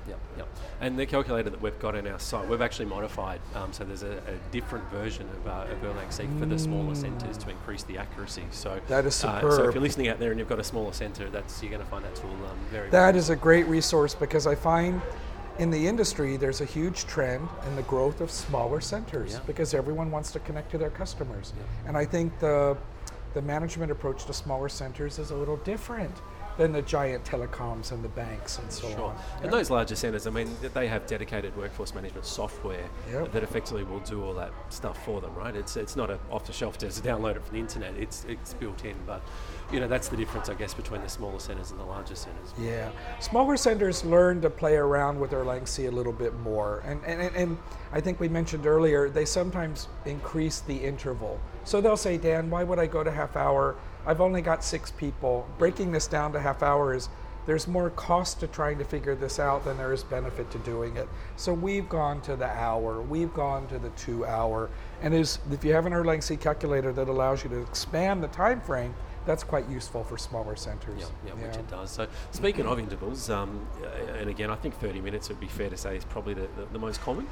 Yep, 0.08 0.18
yep. 0.36 0.48
And 0.82 0.98
the 0.98 1.06
calculator 1.06 1.48
that 1.48 1.62
we've 1.62 1.78
got 1.78 1.94
in 1.94 2.08
our 2.08 2.18
site, 2.18 2.48
we've 2.48 2.60
actually 2.60 2.86
modified. 2.86 3.40
Um, 3.54 3.72
so 3.72 3.84
there's 3.84 4.02
a, 4.02 4.16
a 4.16 4.50
different 4.50 4.84
version 4.90 5.28
of, 5.28 5.46
uh, 5.46 5.72
of 5.72 5.80
Erlang 5.80 6.12
C 6.12 6.26
for 6.40 6.46
the 6.46 6.58
smaller 6.58 6.96
centres 6.96 7.38
to 7.38 7.50
increase 7.50 7.84
the 7.84 7.98
accuracy. 7.98 8.42
So 8.50 8.80
That 8.88 9.06
is 9.06 9.24
Uh, 9.24 9.40
so 9.42 9.68
if 9.68 9.74
you're 9.74 9.82
listening 9.82 10.08
out 10.08 10.18
there 10.18 10.32
and 10.32 10.40
you've 10.40 10.48
got 10.48 10.58
a 10.58 10.64
smaller 10.64 10.92
centre, 10.92 11.30
that's 11.30 11.62
you're 11.62 11.70
going 11.70 11.84
to 11.84 11.88
find 11.88 12.04
that 12.04 12.16
tool 12.16 12.30
um, 12.30 12.58
very. 12.72 12.90
That 12.90 13.14
is 13.14 13.30
a 13.30 13.36
great 13.36 13.66
resource 13.68 14.12
because 14.12 14.48
I 14.48 14.56
find 14.56 15.00
in 15.60 15.70
the 15.70 15.86
industry 15.86 16.36
there's 16.36 16.60
a 16.60 16.64
huge 16.64 17.06
trend 17.06 17.48
in 17.68 17.76
the 17.76 17.82
growth 17.82 18.20
of 18.20 18.28
smaller 18.32 18.80
centers 18.80 19.34
Yeah. 19.34 19.40
because 19.46 19.74
everyone 19.74 20.10
wants 20.10 20.32
to 20.32 20.40
connect 20.40 20.72
to 20.72 20.78
their 20.78 20.90
customers. 20.90 21.52
And 21.86 21.96
I 21.96 22.04
think 22.04 22.36
the 22.40 22.76
the 23.34 23.42
management 23.42 23.90
approach 23.90 24.26
to 24.26 24.32
smaller 24.34 24.68
centers 24.68 25.18
is 25.18 25.30
a 25.30 25.34
little 25.34 25.56
different 25.58 26.14
than 26.58 26.72
the 26.72 26.82
giant 26.82 27.24
telecoms 27.24 27.92
and 27.92 28.04
the 28.04 28.08
banks 28.10 28.58
and 28.58 28.70
so 28.70 28.86
on. 28.88 28.92
Sure. 28.94 29.04
on. 29.04 29.16
And 29.36 29.44
Yeah. 29.46 29.50
those 29.50 29.70
larger 29.70 29.96
centres, 29.96 30.26
I 30.26 30.30
mean, 30.30 30.54
they 30.74 30.86
have 30.88 31.06
dedicated 31.06 31.56
workforce 31.56 31.94
management 31.94 32.26
software 32.26 32.84
Yep. 33.10 33.32
that 33.32 33.42
effectively 33.42 33.84
will 33.84 34.00
do 34.00 34.24
all 34.24 34.34
that 34.34 34.52
stuff 34.68 35.02
for 35.04 35.20
them, 35.20 35.34
right? 35.34 35.54
It's 35.56 35.76
it's 35.76 35.96
not 35.96 36.10
a 36.10 36.18
off 36.30 36.44
the 36.46 36.52
shelf 36.52 36.78
just 36.78 37.02
download 37.10 37.36
it 37.36 37.44
from 37.44 37.54
the 37.54 37.60
internet. 37.60 37.94
It's 37.96 38.24
it's 38.28 38.54
built 38.54 38.84
in, 38.84 38.96
but 39.06 39.22
you 39.70 39.80
know 39.80 39.88
that's 39.88 40.08
the 40.08 40.16
difference, 40.16 40.48
I 40.48 40.54
guess, 40.54 40.74
between 40.74 41.02
the 41.02 41.08
smaller 41.08 41.38
centres 41.38 41.70
and 41.70 41.80
the 41.80 41.84
larger 41.84 42.14
centres. 42.14 42.52
Yeah, 42.58 42.90
smaller 43.20 43.56
centers 43.56 44.04
learn 44.04 44.40
to 44.42 44.50
play 44.50 44.76
around 44.76 45.18
with 45.20 45.30
their 45.30 45.42
Erlang 45.44 45.66
C 45.66 45.86
a 45.86 45.90
little 45.90 46.12
bit 46.12 46.34
more, 46.40 46.82
and, 46.84 47.00
and 47.06 47.20
and- 47.22 47.36
and 47.36 47.58
I 47.92 48.00
think 48.00 48.20
we 48.20 48.28
mentioned 48.28 48.66
earlier 48.66 49.08
they 49.10 49.24
sometimes 49.24 49.88
increase 50.06 50.60
the 50.60 50.76
interval. 50.76 51.38
So 51.64 51.80
they'll 51.80 51.96
say, 51.96 52.16
Dan, 52.18 52.50
why 52.50 52.64
would 52.64 52.78
I 52.78 52.86
go 52.86 53.02
to 53.04 53.10
half 53.10 53.36
hour? 53.36 53.74
I've 54.06 54.20
only 54.20 54.42
got 54.42 54.64
six 54.64 54.90
people. 54.90 55.46
Breaking 55.58 55.92
this 55.92 56.06
down 56.06 56.32
to 56.32 56.40
half 56.40 56.62
hour 56.62 56.94
is 56.94 57.08
there's 57.46 57.66
more 57.66 57.90
cost 57.90 58.40
to 58.40 58.46
trying 58.46 58.78
to 58.78 58.84
figure 58.84 59.14
this 59.14 59.38
out 59.38 59.64
than 59.64 59.76
there 59.76 59.92
is 59.92 60.04
benefit 60.04 60.50
to 60.52 60.58
doing 60.58 60.96
it. 60.96 61.08
So 61.36 61.52
we've 61.52 61.88
gone 61.88 62.20
to 62.22 62.36
the 62.36 62.46
hour, 62.46 63.02
we've 63.02 63.34
gone 63.34 63.66
to 63.68 63.78
the 63.78 63.90
two 63.90 64.24
hour, 64.26 64.70
and 65.00 65.12
is 65.12 65.38
if 65.50 65.64
you 65.64 65.72
have 65.72 65.86
an 65.86 65.92
Erlang 65.92 66.22
C 66.22 66.36
calculator 66.36 66.92
that 66.92 67.08
allows 67.08 67.42
you 67.42 67.50
to 67.50 67.60
expand 67.60 68.22
the 68.22 68.28
time 68.28 68.60
frame, 68.60 68.94
that's 69.24 69.44
quite 69.44 69.68
useful 69.68 70.02
for 70.04 70.18
smaller 70.18 70.56
centers. 70.56 71.00
Yeah, 71.00 71.06
yeah, 71.26 71.46
which 71.46 71.56
it 71.56 71.68
does. 71.68 71.90
So 71.90 72.06
speaking 72.32 72.66
of 72.66 72.78
intervals, 72.78 73.30
um, 73.30 73.66
and 74.18 74.28
again, 74.28 74.50
I 74.50 74.56
think 74.56 74.74
30 74.74 75.00
minutes 75.00 75.28
would 75.28 75.40
be 75.40 75.46
fair 75.46 75.70
to 75.70 75.76
say 75.76 75.96
is 75.96 76.04
probably 76.04 76.34
the, 76.34 76.48
the, 76.56 76.66
the 76.72 76.78
most 76.78 77.00
common. 77.00 77.26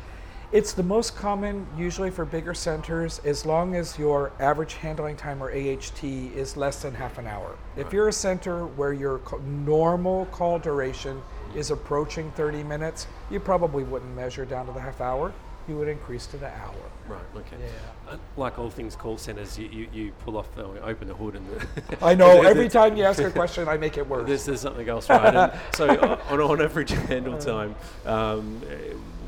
It's 0.52 0.72
the 0.72 0.82
most 0.82 1.14
common 1.14 1.64
usually 1.78 2.10
for 2.10 2.24
bigger 2.24 2.54
centers 2.54 3.20
as 3.20 3.46
long 3.46 3.76
as 3.76 3.96
your 3.96 4.32
average 4.40 4.74
handling 4.74 5.14
time 5.14 5.40
or 5.40 5.48
AHT 5.52 6.02
is 6.02 6.56
less 6.56 6.82
than 6.82 6.92
half 6.92 7.18
an 7.18 7.28
hour. 7.28 7.56
If 7.76 7.92
you're 7.92 8.08
a 8.08 8.12
center 8.12 8.66
where 8.66 8.92
your 8.92 9.20
normal 9.46 10.26
call 10.26 10.58
duration 10.58 11.22
is 11.54 11.70
approaching 11.70 12.32
30 12.32 12.64
minutes, 12.64 13.06
you 13.30 13.38
probably 13.38 13.84
wouldn't 13.84 14.12
measure 14.16 14.44
down 14.44 14.66
to 14.66 14.72
the 14.72 14.80
half 14.80 15.00
hour. 15.00 15.32
you 15.68 15.76
would 15.76 15.86
increase 15.86 16.26
to 16.26 16.36
the 16.36 16.48
hour. 16.48 16.74
Right. 17.10 17.22
Okay. 17.36 17.56
Yeah. 17.60 18.12
Uh, 18.12 18.16
like 18.36 18.58
all 18.58 18.70
things 18.70 18.94
call 18.94 19.18
centers, 19.18 19.58
you, 19.58 19.68
you, 19.68 19.88
you 19.92 20.12
pull 20.24 20.36
off, 20.36 20.54
the, 20.54 20.64
open 20.82 21.08
the 21.08 21.14
hood, 21.14 21.34
and 21.34 21.46
the 21.48 22.04
I 22.04 22.14
know. 22.14 22.42
Every 22.44 22.68
time 22.68 22.96
you 22.96 23.04
ask 23.04 23.20
a 23.20 23.30
question, 23.30 23.68
I 23.68 23.76
make 23.76 23.98
it 23.98 24.08
worse. 24.08 24.26
There's, 24.26 24.44
there's 24.44 24.60
something 24.60 24.88
else, 24.88 25.08
right? 25.08 25.34
And 25.34 25.52
so 25.74 25.88
on, 26.30 26.40
on 26.40 26.62
average 26.62 26.90
handle 26.90 27.38
time, 27.38 27.74
um, 28.06 28.60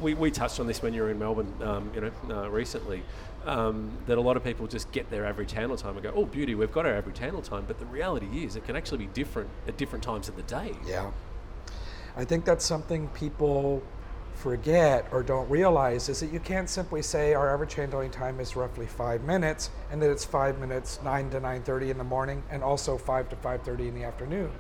we, 0.01 0.15
we 0.15 0.31
touched 0.31 0.61
on 0.61 0.67
this 0.67 0.83
when 0.83 0.95
you 0.95 1.03
were 1.03 1.11
in 1.11 1.19
Melbourne, 1.19 1.53
um, 1.63 1.91
you 1.95 2.01
know, 2.01 2.11
uh, 2.31 2.51
recently. 2.51 3.03
Um, 3.45 3.91
that 4.07 4.19
a 4.19 4.21
lot 4.21 4.37
of 4.37 4.45
people 4.45 4.69
just 4.69 4.93
get 4.93 5.11
their 5.11 5.27
average 5.27 5.51
handle 5.51 5.77
time 5.77 5.95
and 5.95 6.03
go, 6.05 6.13
"Oh, 6.15 6.27
beauty, 6.27 6.55
we've 6.55 6.71
got 6.71 6.87
our 6.87 6.95
average 6.95 7.19
handle 7.19 7.43
time." 7.43 7.65
But 7.67 7.81
the 7.81 7.87
reality 7.87 8.45
is, 8.45 8.55
it 8.55 8.65
can 8.65 8.77
actually 8.77 8.99
be 8.99 9.07
different 9.07 9.51
at 9.67 9.77
different 9.77 10.05
times 10.05 10.29
of 10.29 10.37
the 10.37 10.43
day. 10.43 10.77
Yeah. 10.87 11.11
I 12.17 12.25
think 12.25 12.45
that's 12.45 12.65
something 12.65 13.09
people 13.09 13.83
forget 14.35 15.07
or 15.13 15.23
don't 15.23 15.49
realize 15.49 16.09
is 16.09 16.21
that 16.21 16.33
you 16.33 16.41
can't 16.41 16.69
simply 16.69 17.03
say 17.03 17.35
our 17.35 17.53
average 17.53 17.75
handling 17.75 18.11
time 18.11 18.41
is 18.41 18.57
roughly 18.57 18.87
five 18.87 19.23
minutes 19.23 19.71
and 19.91 20.03
that 20.03 20.11
it's 20.11 20.25
five 20.25 20.59
minutes 20.59 20.99
9 21.05 21.31
to 21.31 21.41
9.30 21.41 21.91
in 21.91 21.99
the 21.99 22.05
morning 22.05 22.43
and 22.51 22.63
also 22.63 22.97
5 22.97 23.29
to 23.29 23.37
5.30 23.37 23.89
in 23.89 23.95
the 23.95 24.05
afternoon. 24.05 24.51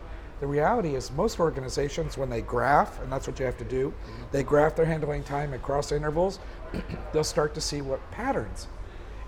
The 0.41 0.47
reality 0.47 0.97
is 0.97 1.12
most 1.12 1.38
organizations 1.38 2.19
when 2.19 2.29
they 2.29 2.43
graph 2.43 3.00
and 3.00 3.12
that's 3.12 3.26
what 3.26 3.38
you 3.38 3.47
have 3.47 3.59
to 3.59 3.64
do 3.64 3.95
they 4.33 4.43
graph 4.43 4.75
their 4.75 4.87
handling 4.87 5.23
time 5.23 5.55
across 5.55 5.93
intervals 5.93 6.41
they'll 7.12 7.23
start 7.23 7.55
to 7.55 7.61
see 7.61 7.81
what 7.81 8.11
patterns 8.11 8.67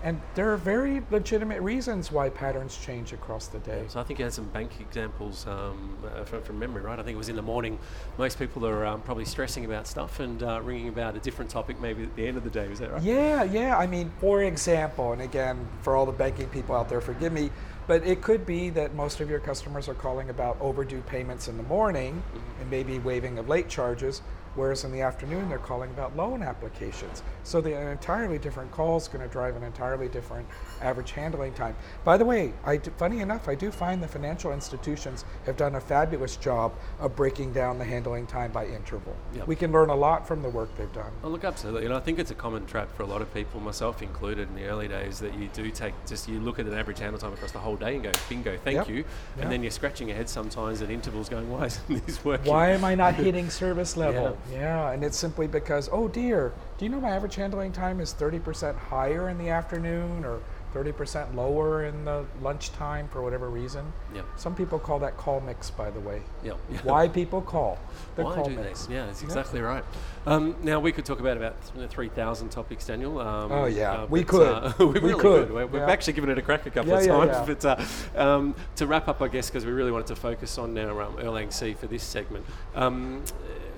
and 0.03 0.21
there 0.35 0.51
are 0.51 0.57
very 0.57 1.01
legitimate 1.11 1.61
reasons 1.61 2.11
why 2.11 2.29
patterns 2.29 2.77
change 2.77 3.13
across 3.13 3.47
the 3.47 3.59
day 3.59 3.85
So 3.87 3.99
I 3.99 4.03
think 4.03 4.19
you 4.19 4.25
had 4.25 4.33
some 4.33 4.45
bank 4.45 4.71
examples 4.79 5.47
um, 5.47 5.97
uh, 6.05 6.23
from, 6.23 6.43
from 6.43 6.59
memory, 6.59 6.81
right? 6.81 6.99
I 6.99 7.03
think 7.03 7.15
it 7.15 7.17
was 7.17 7.29
in 7.29 7.35
the 7.35 7.41
morning. 7.41 7.79
Most 8.17 8.37
people 8.37 8.65
are 8.65 8.85
um, 8.85 9.01
probably 9.01 9.25
stressing 9.25 9.65
about 9.65 9.87
stuff 9.87 10.19
and 10.19 10.41
uh, 10.43 10.61
ringing 10.61 10.89
about 10.89 11.15
a 11.15 11.19
different 11.19 11.49
topic 11.49 11.79
maybe 11.79 12.03
at 12.03 12.15
the 12.15 12.27
end 12.27 12.37
of 12.37 12.43
the 12.43 12.49
day. 12.49 12.65
Is 12.65 12.79
that 12.79 12.91
right? 12.91 13.01
Yeah, 13.01 13.43
yeah. 13.43 13.77
I 13.77 13.87
mean, 13.87 14.11
for 14.19 14.43
example, 14.43 15.13
and 15.13 15.21
again, 15.21 15.67
for 15.81 15.95
all 15.95 16.05
the 16.05 16.11
banking 16.11 16.47
people 16.49 16.75
out 16.75 16.89
there, 16.89 17.01
forgive 17.01 17.33
me, 17.33 17.49
but 17.87 18.05
it 18.05 18.21
could 18.21 18.45
be 18.45 18.69
that 18.71 18.95
most 18.95 19.21
of 19.21 19.29
your 19.29 19.39
customers 19.39 19.87
are 19.87 19.93
calling 19.93 20.29
about 20.29 20.57
overdue 20.59 21.01
payments 21.01 21.47
in 21.47 21.57
the 21.57 21.63
morning 21.63 22.21
and 22.59 22.69
maybe 22.69 22.99
waiving 22.99 23.37
of 23.37 23.47
late 23.47 23.69
charges, 23.69 24.21
whereas 24.55 24.83
in 24.83 24.91
the 24.91 25.01
afternoon 25.01 25.49
they're 25.49 25.57
calling 25.57 25.89
about 25.91 26.15
loan 26.15 26.41
applications. 26.41 27.23
So 27.43 27.61
the 27.61 27.75
an 27.75 27.87
entirely 27.87 28.37
different 28.37 28.71
call 28.71 28.97
is 28.97 29.07
going 29.07 29.25
to 29.25 29.31
drive 29.31 29.55
an 29.55 29.63
entirely 29.63 30.07
different 30.07 30.47
average 30.81 31.11
handling 31.11 31.53
time. 31.53 31.75
By 32.03 32.17
the 32.17 32.25
way, 32.25 32.53
I 32.65 32.77
funny 32.77 33.21
enough, 33.21 33.47
I 33.47 33.55
do 33.55 33.71
find 33.71 34.01
the 34.01 34.07
financial 34.07 34.51
institutions 34.51 35.25
have 35.45 35.57
done 35.57 35.75
a 35.75 35.81
fabulous 35.81 36.35
job 36.37 36.73
of 36.99 37.15
breaking 37.15 37.53
down 37.53 37.77
the 37.77 37.85
handling 37.85 38.27
time 38.27 38.51
by 38.51 38.65
interval. 38.67 39.15
Yep. 39.35 39.47
We 39.47 39.55
can 39.55 39.71
learn 39.71 39.89
a 39.89 39.95
lot 39.95 40.27
from 40.27 40.41
the 40.41 40.49
work 40.49 40.75
they've 40.77 40.91
done. 40.93 41.11
Oh, 41.23 41.29
look, 41.29 41.43
absolutely. 41.43 41.85
And 41.85 41.93
I 41.93 41.99
think 41.99 42.19
it's 42.19 42.31
a 42.31 42.35
common 42.35 42.65
trap 42.65 42.95
for 42.95 43.03
a 43.03 43.05
lot 43.05 43.21
of 43.21 43.33
people, 43.33 43.59
myself 43.59 44.01
included, 44.01 44.49
in 44.49 44.55
the 44.55 44.65
early 44.65 44.87
days, 44.87 45.19
that 45.19 45.33
you 45.35 45.49
do 45.53 45.69
take 45.71 45.93
just 46.05 46.27
you 46.27 46.39
look 46.39 46.59
at 46.59 46.65
an 46.65 46.73
average 46.73 46.99
handle 46.99 47.19
time 47.19 47.33
across 47.33 47.51
the 47.51 47.59
whole 47.59 47.75
day 47.75 47.95
and 47.95 48.03
go, 48.03 48.11
bingo, 48.29 48.57
thank 48.63 48.75
Yep. 48.75 48.89
you. 48.89 48.95
Yep. 48.95 49.05
And 49.39 49.51
then 49.51 49.61
you're 49.63 49.71
scratching 49.71 50.07
your 50.07 50.17
head 50.17 50.29
sometimes 50.29 50.81
at 50.81 50.89
intervals 50.89 51.29
going, 51.29 51.49
why 51.49 51.65
isn't 51.65 52.05
this 52.05 52.23
working? 52.23 52.51
Why 52.51 52.71
am 52.71 52.83
I 52.83 52.95
not 52.95 53.15
hitting 53.25 53.49
service 53.49 53.95
level? 53.97 54.37
Yeah. 54.44 54.44
And 54.53 55.03
it's 55.03 55.17
simply 55.17 55.47
because, 55.47 55.89
oh 55.91 56.07
dear, 56.07 56.53
do 56.77 56.85
you 56.85 56.91
know 56.91 56.99
my 56.99 57.09
average 57.11 57.35
handling 57.35 57.71
time 57.71 57.99
is 57.99 58.13
30% 58.13 58.75
higher 58.77 59.29
in 59.29 59.37
the 59.37 59.49
afternoon 59.49 60.23
or 60.25 60.39
30% 60.73 61.33
lower 61.35 61.85
in 61.85 62.03
the 62.03 62.25
lunchtime 62.41 63.07
for 63.07 63.21
whatever 63.21 63.49
reason? 63.49 63.91
Yep. 64.13 64.25
Some 64.35 64.55
people 64.55 64.77
call 64.77 64.99
that 64.99 65.15
call 65.17 65.39
mix, 65.39 65.69
by 65.71 65.89
the 65.89 65.99
way. 66.01 66.21
Yep. 66.43 66.57
Why 66.83 67.07
people 67.07 67.41
call? 67.41 67.77
They're 68.15 68.25
Why 68.25 68.35
call 68.35 68.49
do 68.49 68.55
mix. 68.55 68.87
Yeah, 68.91 69.05
that's 69.05 69.23
exactly 69.23 69.61
right. 69.61 69.83
Um, 70.27 70.55
now 70.63 70.79
we 70.81 70.91
could 70.91 71.05
talk 71.05 71.19
about 71.21 71.37
about 71.37 71.55
three 71.89 72.09
thousand 72.09 72.49
topics, 72.49 72.85
Daniel. 72.87 73.19
Um, 73.19 73.51
Oh, 73.51 73.65
yeah. 73.65 74.05
We 74.05 74.21
but, 74.23 74.27
could. 74.27 74.47
uh, 74.47 74.73
we, 74.79 74.85
We 74.85 74.99
really 74.99 75.19
could. 75.21 75.51
We- 75.51 75.65
We've 75.65 75.81
Yeah. 75.81 75.89
actually 75.89 76.13
given 76.13 76.29
it 76.29 76.37
a 76.37 76.41
crack 76.41 76.65
a 76.65 76.69
couple 76.71 76.91
Yeah, 76.91 76.97
of 76.99 77.05
yeah, 77.05 77.33
times. 77.33 77.47
yeah. 77.65 77.79
But 78.13 78.19
uh, 78.19 78.21
um, 78.21 78.55
to 78.75 78.85
wrap 78.85 79.07
up, 79.07 79.21
I 79.21 79.27
guess, 79.29 79.49
because 79.49 79.65
we 79.65 79.71
really 79.71 79.91
wanted 79.91 80.07
to 80.07 80.15
focus 80.17 80.57
on 80.57 80.73
now 80.73 80.99
um, 80.99 81.15
Erlang 81.17 81.53
C 81.53 81.73
for 81.73 81.87
this 81.87 82.03
segment. 82.03 82.45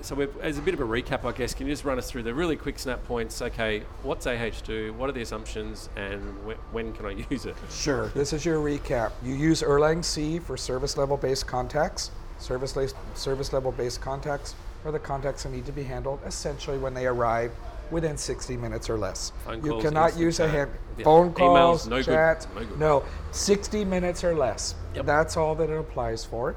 So 0.02 0.14
we've, 0.14 0.36
as 0.40 0.58
a 0.58 0.62
bit 0.62 0.74
of 0.74 0.80
a 0.80 0.84
recap, 0.84 1.24
I 1.24 1.32
guess, 1.32 1.54
can 1.54 1.66
you 1.66 1.72
just 1.72 1.84
run 1.84 1.98
us 1.98 2.10
through 2.10 2.22
the 2.22 2.32
really 2.34 2.56
quick 2.56 2.78
snap 2.78 3.04
points? 3.06 3.40
Okay, 3.42 3.82
what's 4.02 4.26
AHT? 4.26 4.68
What 4.96 5.08
are 5.08 5.12
the 5.12 5.22
assumptions? 5.22 5.88
And 5.96 6.22
wh- 6.46 6.74
when 6.74 6.92
can 6.92 7.06
I 7.06 7.10
use 7.30 7.46
it? 7.46 7.56
Sure. 7.70 8.08
This 8.08 8.32
is 8.32 8.44
your 8.44 8.58
recap. 8.58 9.12
You 9.22 9.34
use 9.34 9.62
Erlang 9.62 10.04
C 10.04 10.38
for 10.38 10.56
service 10.56 10.96
level 10.96 11.16
based 11.16 11.46
contacts. 11.46 12.10
Service, 12.38 12.76
la- 12.76 12.86
service 13.14 13.52
level 13.52 13.72
based 13.72 14.00
contacts 14.00 14.54
are 14.84 14.92
the 14.92 14.98
contacts 14.98 15.42
that 15.42 15.50
need 15.50 15.66
to 15.66 15.72
be 15.72 15.82
handled 15.82 16.20
essentially 16.24 16.78
when 16.78 16.94
they 16.94 17.06
arrive 17.06 17.50
within 17.90 18.16
60 18.16 18.56
minutes 18.56 18.88
or 18.88 18.96
less. 18.98 19.32
Phone 19.44 19.64
you 19.64 19.80
cannot 19.80 20.16
use 20.16 20.38
a 20.40 20.46
hand, 20.48 20.70
Yeah. 20.98 21.04
phone 21.04 21.32
Emails, 21.32 21.36
calls, 21.36 21.88
no 21.88 21.96
good. 21.96 22.04
chats. 22.04 22.46
No. 22.54 22.76
No, 23.00 23.04
60 23.32 23.84
minutes 23.84 24.22
or 24.22 24.34
less. 24.34 24.74
Yep. 24.94 25.06
That's 25.06 25.36
all 25.36 25.54
that 25.56 25.70
it 25.70 25.76
applies 25.78 26.24
for. 26.24 26.54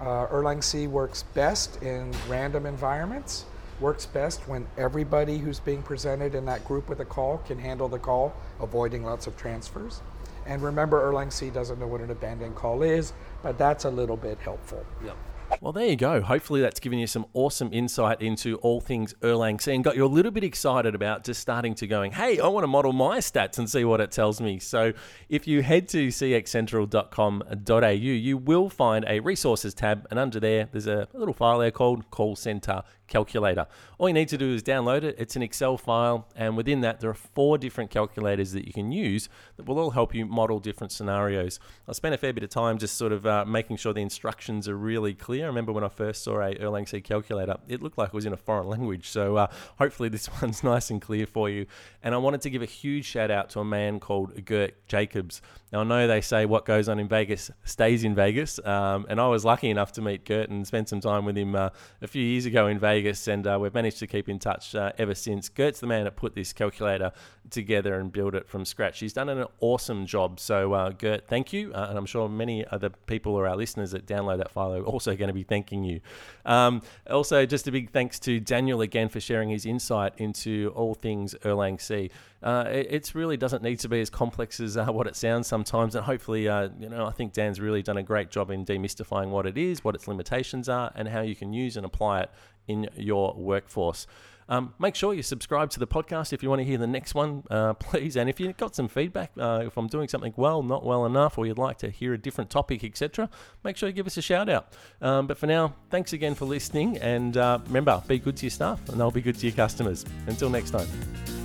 Uh, 0.00 0.26
Erlang 0.28 0.64
C 0.64 0.86
works 0.86 1.24
best 1.34 1.82
in 1.82 2.12
random 2.28 2.64
environments. 2.64 3.44
Works 3.80 4.06
best 4.06 4.48
when 4.48 4.66
everybody 4.78 5.38
who's 5.38 5.60
being 5.60 5.82
presented 5.82 6.34
in 6.34 6.46
that 6.46 6.64
group 6.64 6.88
with 6.88 7.00
a 7.00 7.04
call 7.04 7.38
can 7.38 7.58
handle 7.58 7.88
the 7.88 7.98
call, 7.98 8.34
avoiding 8.60 9.04
lots 9.04 9.26
of 9.26 9.36
transfers. 9.36 10.00
And 10.46 10.62
remember, 10.62 11.00
Erlang 11.00 11.32
C 11.32 11.50
doesn't 11.50 11.78
know 11.78 11.86
what 11.86 12.00
an 12.00 12.10
abandoned 12.10 12.54
call 12.54 12.82
is, 12.82 13.12
but 13.42 13.58
that's 13.58 13.84
a 13.84 13.90
little 13.90 14.16
bit 14.16 14.38
helpful. 14.38 14.84
Yep. 15.04 15.16
Well, 15.60 15.72
there 15.72 15.86
you 15.86 15.96
go. 15.96 16.22
Hopefully, 16.22 16.60
that's 16.62 16.80
given 16.80 16.98
you 16.98 17.06
some 17.06 17.26
awesome 17.34 17.68
insight 17.72 18.22
into 18.22 18.56
all 18.56 18.80
things 18.80 19.12
Erlang 19.20 19.60
C 19.60 19.74
and 19.74 19.84
got 19.84 19.94
you 19.94 20.06
a 20.06 20.08
little 20.08 20.30
bit 20.30 20.42
excited 20.42 20.94
about 20.94 21.22
just 21.24 21.40
starting 21.40 21.74
to 21.76 21.86
going, 21.86 22.12
hey, 22.12 22.40
I 22.40 22.48
want 22.48 22.64
to 22.64 22.68
model 22.68 22.94
my 22.94 23.18
stats 23.18 23.58
and 23.58 23.68
see 23.68 23.84
what 23.84 24.00
it 24.00 24.10
tells 24.10 24.40
me. 24.40 24.58
So, 24.58 24.92
if 25.28 25.46
you 25.46 25.62
head 25.62 25.86
to 25.90 26.08
cxcentral.com.au, 26.08 27.88
you 27.88 28.36
will 28.38 28.70
find 28.70 29.04
a 29.06 29.20
resources 29.20 29.74
tab, 29.74 30.06
and 30.10 30.18
under 30.18 30.40
there, 30.40 30.68
there's 30.72 30.86
a 30.86 31.08
little 31.12 31.34
file 31.34 31.58
there 31.58 31.70
called 31.70 32.10
Call 32.10 32.36
Center 32.36 32.82
Calculator. 33.10 33.66
All 33.98 34.08
you 34.08 34.14
need 34.14 34.28
to 34.28 34.38
do 34.38 34.54
is 34.54 34.62
download 34.62 35.02
it. 35.02 35.16
It's 35.18 35.36
an 35.36 35.42
Excel 35.42 35.76
file, 35.76 36.26
and 36.34 36.56
within 36.56 36.80
that, 36.80 37.00
there 37.00 37.10
are 37.10 37.14
four 37.14 37.58
different 37.58 37.90
calculators 37.90 38.52
that 38.52 38.66
you 38.66 38.72
can 38.72 38.90
use 38.90 39.28
that 39.58 39.66
will 39.66 39.78
all 39.78 39.90
help 39.90 40.14
you 40.14 40.24
model 40.24 40.58
different 40.58 40.92
scenarios. 40.92 41.60
I 41.86 41.92
spent 41.92 42.14
a 42.14 42.18
fair 42.18 42.32
bit 42.32 42.44
of 42.44 42.50
time 42.50 42.78
just 42.78 42.96
sort 42.96 43.12
of 43.12 43.26
uh, 43.26 43.44
making 43.44 43.76
sure 43.76 43.92
the 43.92 44.00
instructions 44.00 44.68
are 44.68 44.76
really 44.76 45.12
clear. 45.12 45.44
I 45.44 45.48
remember 45.48 45.72
when 45.72 45.84
I 45.84 45.88
first 45.88 46.22
saw 46.24 46.40
a 46.40 46.54
Erlang 46.54 46.88
C 46.88 47.02
calculator, 47.02 47.56
it 47.68 47.82
looked 47.82 47.98
like 47.98 48.08
it 48.08 48.14
was 48.14 48.26
in 48.26 48.32
a 48.32 48.38
foreign 48.38 48.68
language. 48.68 49.08
So 49.08 49.36
uh, 49.36 49.48
hopefully 49.78 50.08
this 50.08 50.28
one's 50.42 50.64
nice 50.64 50.90
and 50.90 51.02
clear 51.02 51.26
for 51.26 51.50
you. 51.50 51.66
And 52.02 52.14
I 52.14 52.18
wanted 52.18 52.40
to 52.42 52.50
give 52.50 52.62
a 52.62 52.66
huge 52.66 53.04
shout 53.04 53.30
out 53.30 53.50
to 53.50 53.60
a 53.60 53.64
man 53.64 54.00
called 54.00 54.44
Gert 54.44 54.86
Jacobs. 54.86 55.42
Now 55.72 55.80
I 55.80 55.84
know 55.84 56.06
they 56.06 56.20
say 56.20 56.46
what 56.46 56.64
goes 56.64 56.88
on 56.88 56.98
in 56.98 57.08
Vegas 57.08 57.50
stays 57.64 58.04
in 58.04 58.14
Vegas, 58.14 58.58
um, 58.64 59.06
and 59.08 59.20
I 59.20 59.28
was 59.28 59.44
lucky 59.44 59.70
enough 59.70 59.92
to 59.92 60.02
meet 60.02 60.24
Gert 60.24 60.48
and 60.50 60.66
spend 60.66 60.88
some 60.88 61.00
time 61.00 61.24
with 61.24 61.36
him 61.36 61.54
uh, 61.54 61.70
a 62.02 62.06
few 62.06 62.22
years 62.22 62.46
ago 62.46 62.66
in 62.66 62.78
Vegas, 62.78 62.99
and 63.06 63.46
uh, 63.46 63.58
we've 63.60 63.74
managed 63.74 63.98
to 63.98 64.06
keep 64.06 64.28
in 64.28 64.38
touch 64.38 64.74
uh, 64.74 64.92
ever 64.98 65.14
since. 65.14 65.48
Gert's 65.48 65.80
the 65.80 65.86
man 65.86 66.04
that 66.04 66.16
put 66.16 66.34
this 66.34 66.52
calculator 66.52 67.12
together 67.50 67.98
and 67.98 68.12
built 68.12 68.34
it 68.34 68.48
from 68.48 68.64
scratch. 68.64 69.00
He's 69.00 69.12
done 69.12 69.28
an 69.28 69.46
awesome 69.60 70.06
job. 70.06 70.40
So 70.40 70.72
uh, 70.72 70.90
Gert, 70.90 71.26
thank 71.28 71.52
you, 71.52 71.72
uh, 71.72 71.86
and 71.88 71.98
I'm 71.98 72.06
sure 72.06 72.28
many 72.28 72.66
other 72.70 72.90
people 72.90 73.34
or 73.34 73.46
our 73.46 73.56
listeners 73.56 73.90
that 73.92 74.06
download 74.06 74.38
that 74.38 74.50
file 74.50 74.74
are 74.74 74.84
also 74.84 75.16
going 75.16 75.28
to 75.28 75.34
be 75.34 75.42
thanking 75.42 75.84
you. 75.84 76.00
Um, 76.44 76.82
also, 77.08 77.46
just 77.46 77.66
a 77.68 77.72
big 77.72 77.90
thanks 77.90 78.18
to 78.20 78.40
Daniel 78.40 78.80
again 78.80 79.08
for 79.08 79.20
sharing 79.20 79.50
his 79.50 79.66
insight 79.66 80.14
into 80.18 80.72
all 80.74 80.94
things 80.94 81.34
Erlang 81.44 81.80
C. 81.80 82.10
Uh, 82.42 82.64
it 82.68 83.14
really 83.14 83.36
doesn't 83.36 83.62
need 83.62 83.78
to 83.78 83.88
be 83.88 84.00
as 84.00 84.08
complex 84.08 84.60
as 84.60 84.76
uh, 84.76 84.86
what 84.86 85.06
it 85.06 85.14
sounds 85.14 85.46
sometimes, 85.46 85.94
and 85.94 86.04
hopefully, 86.04 86.48
uh, 86.48 86.70
you 86.78 86.88
know, 86.88 87.04
I 87.06 87.10
think 87.10 87.34
Dan's 87.34 87.60
really 87.60 87.82
done 87.82 87.98
a 87.98 88.02
great 88.02 88.30
job 88.30 88.50
in 88.50 88.64
demystifying 88.64 89.28
what 89.28 89.46
it 89.46 89.58
is, 89.58 89.84
what 89.84 89.94
its 89.94 90.08
limitations 90.08 90.68
are, 90.68 90.90
and 90.94 91.08
how 91.08 91.20
you 91.20 91.36
can 91.36 91.52
use 91.52 91.76
and 91.76 91.84
apply 91.84 92.22
it 92.22 92.30
in 92.70 92.88
your 92.96 93.34
workforce. 93.34 94.06
Um, 94.50 94.74
make 94.80 94.96
sure 94.96 95.14
you 95.14 95.22
subscribe 95.22 95.70
to 95.70 95.78
the 95.78 95.86
podcast 95.86 96.32
if 96.32 96.42
you 96.42 96.48
want 96.48 96.58
to 96.58 96.64
hear 96.64 96.76
the 96.76 96.86
next 96.86 97.14
one, 97.14 97.44
uh, 97.50 97.72
please. 97.74 98.16
And 98.16 98.28
if 98.28 98.40
you've 98.40 98.56
got 98.56 98.74
some 98.74 98.88
feedback, 98.88 99.30
uh, 99.38 99.62
if 99.64 99.76
I'm 99.76 99.86
doing 99.86 100.08
something 100.08 100.34
well, 100.36 100.62
not 100.62 100.84
well 100.84 101.06
enough, 101.06 101.38
or 101.38 101.46
you'd 101.46 101.56
like 101.56 101.78
to 101.78 101.88
hear 101.90 102.12
a 102.12 102.18
different 102.18 102.50
topic, 102.50 102.82
etc., 102.82 103.30
make 103.62 103.76
sure 103.76 103.88
you 103.88 103.94
give 103.94 104.08
us 104.08 104.16
a 104.16 104.22
shout 104.22 104.48
out. 104.48 104.72
Um, 105.00 105.28
but 105.28 105.38
for 105.38 105.46
now, 105.46 105.74
thanks 105.88 106.12
again 106.12 106.34
for 106.34 106.46
listening. 106.46 106.98
And 106.98 107.36
uh, 107.36 107.60
remember, 107.66 108.02
be 108.08 108.18
good 108.18 108.36
to 108.38 108.46
your 108.46 108.50
staff, 108.50 108.86
and 108.88 108.98
they'll 108.98 109.12
be 109.12 109.22
good 109.22 109.38
to 109.38 109.46
your 109.46 109.54
customers. 109.54 110.04
Until 110.26 110.50
next 110.50 110.70
time. 110.70 111.39